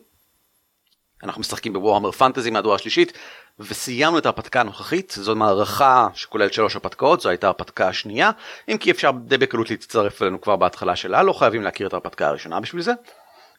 [1.23, 3.13] אנחנו משחקים ב-Warhammer Fantasy מהדורה השלישית
[3.59, 8.31] וסיימנו את ההרפתקה הנוכחית זו מערכה שכוללת שלוש הרפתקאות זו הייתה ההרפתקה השנייה
[8.69, 12.29] אם כי אפשר די בקלות להצטרף אלינו כבר בהתחלה שלה לא חייבים להכיר את ההרפתקה
[12.29, 12.93] הראשונה בשביל זה.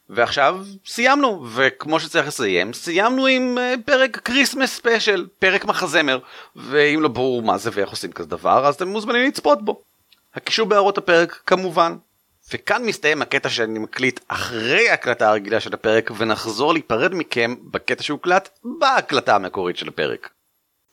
[0.09, 6.19] ועכשיו סיימנו וכמו שצריך לסיים סיימנו עם uh, פרק Christmas special פרק מחזמר
[6.55, 9.81] ואם לא ברור מה זה ואיך עושים כזה דבר אז אתם מוזמנים לצפות בו.
[10.35, 11.95] הקישור בהערות הפרק כמובן
[12.53, 18.59] וכאן מסתיים הקטע שאני מקליט אחרי ההקלטה הרגילה של הפרק ונחזור להיפרד מכם בקטע שהוקלט
[18.79, 20.29] בהקלטה המקורית של הפרק.